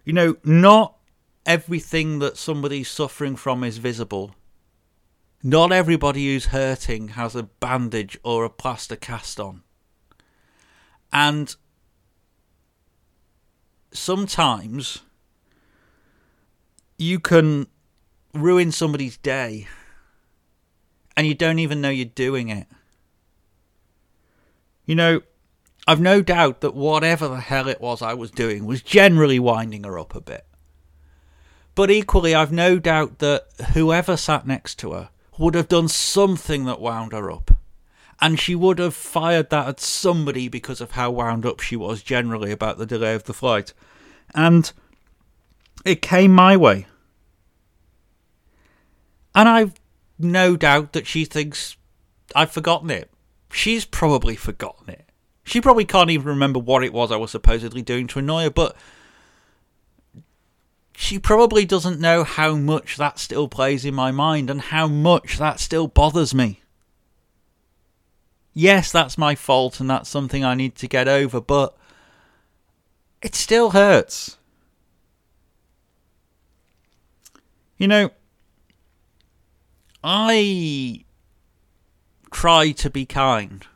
You 0.04 0.13
know, 0.13 0.36
not 0.43 0.97
everything 1.45 2.19
that 2.19 2.38
somebody's 2.38 2.89
suffering 2.89 3.36
from 3.36 3.63
is 3.63 3.78
visible. 3.78 4.36
Not 5.41 5.71
everybody 5.71 6.25
who's 6.25 6.47
hurting 6.47 7.10
has 7.10 7.36
a 7.36 7.43
bandage 7.43 8.17
or 8.23 8.43
a 8.43 8.49
plaster 8.49 8.95
cast 8.95 9.39
on. 9.39 9.62
And 11.15 11.56
sometimes 13.93 14.99
you 16.97 17.21
can 17.21 17.67
ruin 18.34 18.73
somebody's 18.73 19.15
day 19.15 19.69
and 21.15 21.25
you 21.25 21.34
don't 21.34 21.60
even 21.60 21.80
know 21.80 21.89
you're 21.89 22.04
doing 22.04 22.49
it. 22.49 22.67
You 24.86 24.95
know, 24.95 25.21
I've 25.88 26.01
no 26.01 26.21
doubt 26.21 26.60
that 26.60 26.75
whatever 26.75 27.30
the 27.30 27.39
hell 27.39 27.69
it 27.69 27.80
was 27.80 28.01
I 28.01 28.13
was 28.13 28.30
doing 28.30 28.65
was 28.65 28.82
generally 28.82 29.39
winding 29.39 29.86
her 29.86 29.97
up 29.97 30.15
a 30.15 30.21
bit. 30.21 30.45
But 31.75 31.89
equally, 31.89 32.36
I've 32.36 32.51
no 32.51 32.78
doubt 32.78 33.19
that 33.19 33.45
whoever 33.73 34.17
sat 34.17 34.45
next 34.45 34.75
to 34.80 34.91
her 34.91 35.10
would 35.38 35.56
have 35.56 35.69
done 35.69 35.88
something 35.88 36.65
that 36.65 36.82
wound 36.82 37.13
her 37.13 37.32
up 37.32 37.55
and 38.21 38.39
she 38.39 38.56
would 38.56 38.80
have 38.80 38.95
fired 38.95 39.49
that 39.49 39.67
at 39.67 39.80
somebody 39.80 40.47
because 40.47 40.80
of 40.82 40.91
how 40.91 41.12
wound 41.12 41.45
up 41.45 41.60
she 41.60 41.75
was 41.75 42.01
generally 42.01 42.51
about 42.51 42.78
the 42.78 42.86
delay 42.86 43.13
of 43.13 43.25
the 43.25 43.34
flight. 43.34 43.73
And 44.34 44.71
it 45.84 46.01
came 46.01 46.32
my 46.32 46.56
way. 46.56 46.88
And 49.34 49.49
I've 49.49 49.73
no 50.17 50.56
doubt 50.56 50.93
that 50.93 51.06
she 51.06 51.25
thinks 51.25 51.75
I've 52.34 52.51
forgotten 52.51 52.89
it. 52.89 53.12
She's 53.51 53.86
probably 53.86 54.36
forgotten 54.36 54.89
it. 54.89 55.10
She 55.43 55.62
probably 55.62 55.86
can't 55.86 56.10
even 56.10 56.28
remember 56.28 56.60
what 56.60 56.84
it 56.84 56.93
was 56.93 57.12
I 57.12 57.17
was 57.17 57.32
supposedly 57.32 57.82
doing 57.82 58.08
to 58.08 58.19
annoy 58.19 58.43
her, 58.43 58.49
but 58.49 58.75
she 60.95 61.19
probably 61.19 61.65
doesn't 61.65 61.99
know 61.99 62.23
how 62.23 62.56
much 62.56 62.95
that 62.95 63.19
still 63.19 63.49
plays 63.49 63.84
in 63.84 63.93
my 63.93 64.12
mind 64.12 64.49
and 64.49 64.62
how 64.62 64.88
much 64.88 65.38
that 65.38 65.60
still 65.60 65.88
bothers 65.88 66.34
me 66.34 66.62
yes, 68.56 68.91
that's 68.91 69.20
my 69.20 69.36
fault 69.36 69.80
and 69.80 69.88
that's 69.88 70.10
something 70.10 70.44
I 70.44 70.56
need 70.56 70.74
to 70.78 70.88
get 70.88 71.08
over, 71.08 71.39
but 71.39 71.78
it 73.22 73.36
still 73.36 73.72
hurts. 73.72 74.38
You 77.78 77.88
know, 77.88 78.10
I 80.04 81.04
try 82.32 82.72
to 82.72 82.89
be 82.89 83.06
kind. 83.06 83.68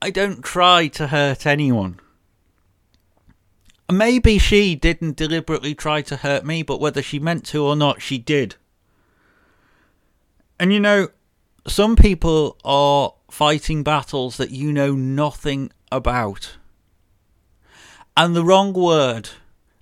I 0.00 0.10
don't 0.10 0.42
try 0.42 0.86
to 0.88 1.08
hurt 1.08 1.46
anyone. 1.46 1.98
Maybe 3.90 4.38
she 4.38 4.74
didn't 4.74 5.16
deliberately 5.16 5.74
try 5.74 6.02
to 6.02 6.16
hurt 6.16 6.44
me, 6.44 6.62
but 6.62 6.80
whether 6.80 7.02
she 7.02 7.18
meant 7.18 7.44
to 7.46 7.64
or 7.64 7.74
not, 7.74 8.00
she 8.00 8.18
did. 8.18 8.56
And 10.60 10.72
you 10.72 10.80
know, 10.80 11.08
some 11.66 11.96
people 11.96 12.58
are 12.64 13.14
fighting 13.30 13.82
battles 13.82 14.36
that 14.36 14.50
you 14.50 14.72
know 14.72 14.94
nothing 14.94 15.72
about. 15.90 16.56
And 18.16 18.36
the 18.36 18.44
wrong 18.44 18.72
word, 18.72 19.30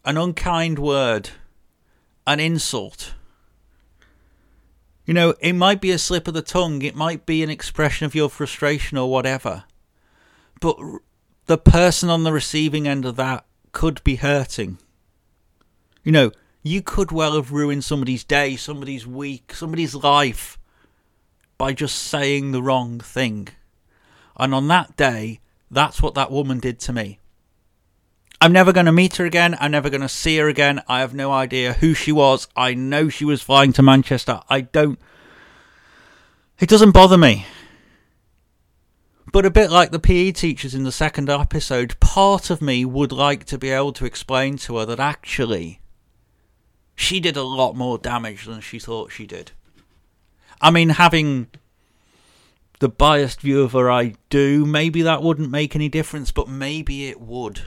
an 0.04 0.16
unkind 0.16 0.78
word, 0.78 1.30
an 2.26 2.40
insult. 2.40 3.14
You 5.04 5.14
know, 5.14 5.34
it 5.40 5.54
might 5.54 5.80
be 5.80 5.90
a 5.90 5.98
slip 5.98 6.28
of 6.28 6.34
the 6.34 6.42
tongue, 6.42 6.82
it 6.82 6.94
might 6.94 7.26
be 7.26 7.42
an 7.42 7.50
expression 7.50 8.06
of 8.06 8.14
your 8.14 8.30
frustration 8.30 8.96
or 8.96 9.10
whatever. 9.10 9.64
But 10.60 10.78
the 11.46 11.58
person 11.58 12.08
on 12.08 12.22
the 12.22 12.32
receiving 12.32 12.86
end 12.86 13.04
of 13.04 13.16
that 13.16 13.44
could 13.72 14.02
be 14.04 14.16
hurting. 14.16 14.78
You 16.04 16.12
know, 16.12 16.30
you 16.62 16.80
could 16.80 17.10
well 17.10 17.34
have 17.34 17.50
ruined 17.50 17.82
somebody's 17.82 18.22
day, 18.22 18.54
somebody's 18.54 19.06
week, 19.06 19.52
somebody's 19.52 19.96
life 19.96 20.58
by 21.58 21.72
just 21.72 21.96
saying 21.96 22.52
the 22.52 22.62
wrong 22.62 23.00
thing. 23.00 23.48
And 24.36 24.54
on 24.54 24.68
that 24.68 24.96
day, 24.96 25.40
that's 25.70 26.02
what 26.02 26.14
that 26.14 26.30
woman 26.30 26.58
did 26.58 26.78
to 26.80 26.92
me. 26.92 27.18
I'm 28.40 28.52
never 28.52 28.72
going 28.72 28.86
to 28.86 28.92
meet 28.92 29.16
her 29.16 29.24
again. 29.24 29.56
I'm 29.60 29.70
never 29.70 29.88
going 29.88 30.00
to 30.00 30.08
see 30.08 30.36
her 30.38 30.48
again. 30.48 30.82
I 30.88 30.98
have 30.98 31.14
no 31.14 31.30
idea 31.30 31.74
who 31.74 31.94
she 31.94 32.10
was. 32.10 32.48
I 32.56 32.74
know 32.74 33.08
she 33.08 33.24
was 33.24 33.40
flying 33.40 33.72
to 33.74 33.82
Manchester. 33.82 34.40
I 34.48 34.62
don't. 34.62 34.98
It 36.58 36.68
doesn't 36.68 36.90
bother 36.90 37.16
me. 37.16 37.46
But 39.32 39.46
a 39.46 39.50
bit 39.50 39.70
like 39.70 39.92
the 39.92 40.00
PE 40.00 40.32
teachers 40.32 40.74
in 40.74 40.82
the 40.82 40.92
second 40.92 41.30
episode, 41.30 41.98
part 42.00 42.50
of 42.50 42.60
me 42.60 42.84
would 42.84 43.12
like 43.12 43.44
to 43.44 43.56
be 43.56 43.70
able 43.70 43.92
to 43.94 44.04
explain 44.04 44.58
to 44.58 44.76
her 44.76 44.86
that 44.86 45.00
actually 45.00 45.80
she 46.94 47.20
did 47.20 47.36
a 47.36 47.42
lot 47.42 47.74
more 47.74 47.96
damage 47.96 48.44
than 48.44 48.60
she 48.60 48.78
thought 48.78 49.12
she 49.12 49.24
did. 49.24 49.52
I 50.62 50.70
mean, 50.70 50.90
having 50.90 51.48
the 52.78 52.88
biased 52.88 53.40
view 53.40 53.62
of 53.62 53.72
her 53.72 53.90
I 53.90 54.14
do, 54.30 54.64
maybe 54.64 55.02
that 55.02 55.22
wouldn't 55.22 55.50
make 55.50 55.74
any 55.74 55.88
difference, 55.88 56.30
but 56.30 56.48
maybe 56.48 57.08
it 57.08 57.20
would. 57.20 57.62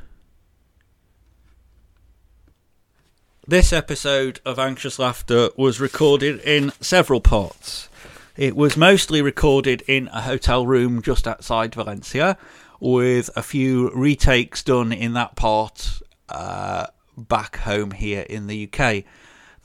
This 3.47 3.71
episode 3.71 4.39
of 4.45 4.58
Anxious 4.58 4.97
Laughter 4.97 5.49
was 5.55 5.79
recorded 5.79 6.39
in 6.39 6.71
several 6.81 7.21
parts. 7.21 7.89
It 8.38 8.55
was 8.55 8.75
mostly 8.75 9.21
recorded 9.21 9.84
in 9.88 10.08
a 10.08 10.21
hotel 10.21 10.65
room 10.65 11.01
just 11.01 11.27
outside 11.27 11.75
Valencia, 11.75 12.38
with 12.79 13.29
a 13.36 13.43
few 13.43 13.91
retakes 13.93 14.63
done 14.63 14.91
in 14.91 15.13
that 15.13 15.36
part 15.36 16.01
uh, 16.29 16.88
back 17.17 17.58
home 17.58 17.91
here 17.91 18.25
in 18.29 18.47
the 18.47 18.69
UK. 18.71 19.03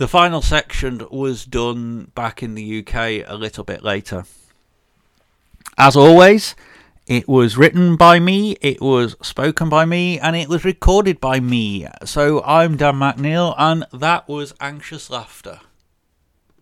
The 0.00 0.08
final 0.08 0.40
section 0.40 1.06
was 1.10 1.44
done 1.44 2.10
back 2.14 2.42
in 2.42 2.54
the 2.54 2.78
UK 2.78 3.22
a 3.28 3.36
little 3.36 3.64
bit 3.64 3.84
later. 3.84 4.24
As 5.76 5.94
always, 5.94 6.56
it 7.06 7.28
was 7.28 7.58
written 7.58 7.96
by 7.96 8.18
me, 8.18 8.52
it 8.62 8.80
was 8.80 9.14
spoken 9.20 9.68
by 9.68 9.84
me, 9.84 10.18
and 10.18 10.34
it 10.34 10.48
was 10.48 10.64
recorded 10.64 11.20
by 11.20 11.38
me. 11.38 11.86
So 12.06 12.42
I'm 12.44 12.78
Dan 12.78 12.94
McNeil, 12.94 13.54
and 13.58 13.84
that 13.92 14.26
was 14.26 14.54
Anxious 14.58 15.10
Laughter. 15.10 15.60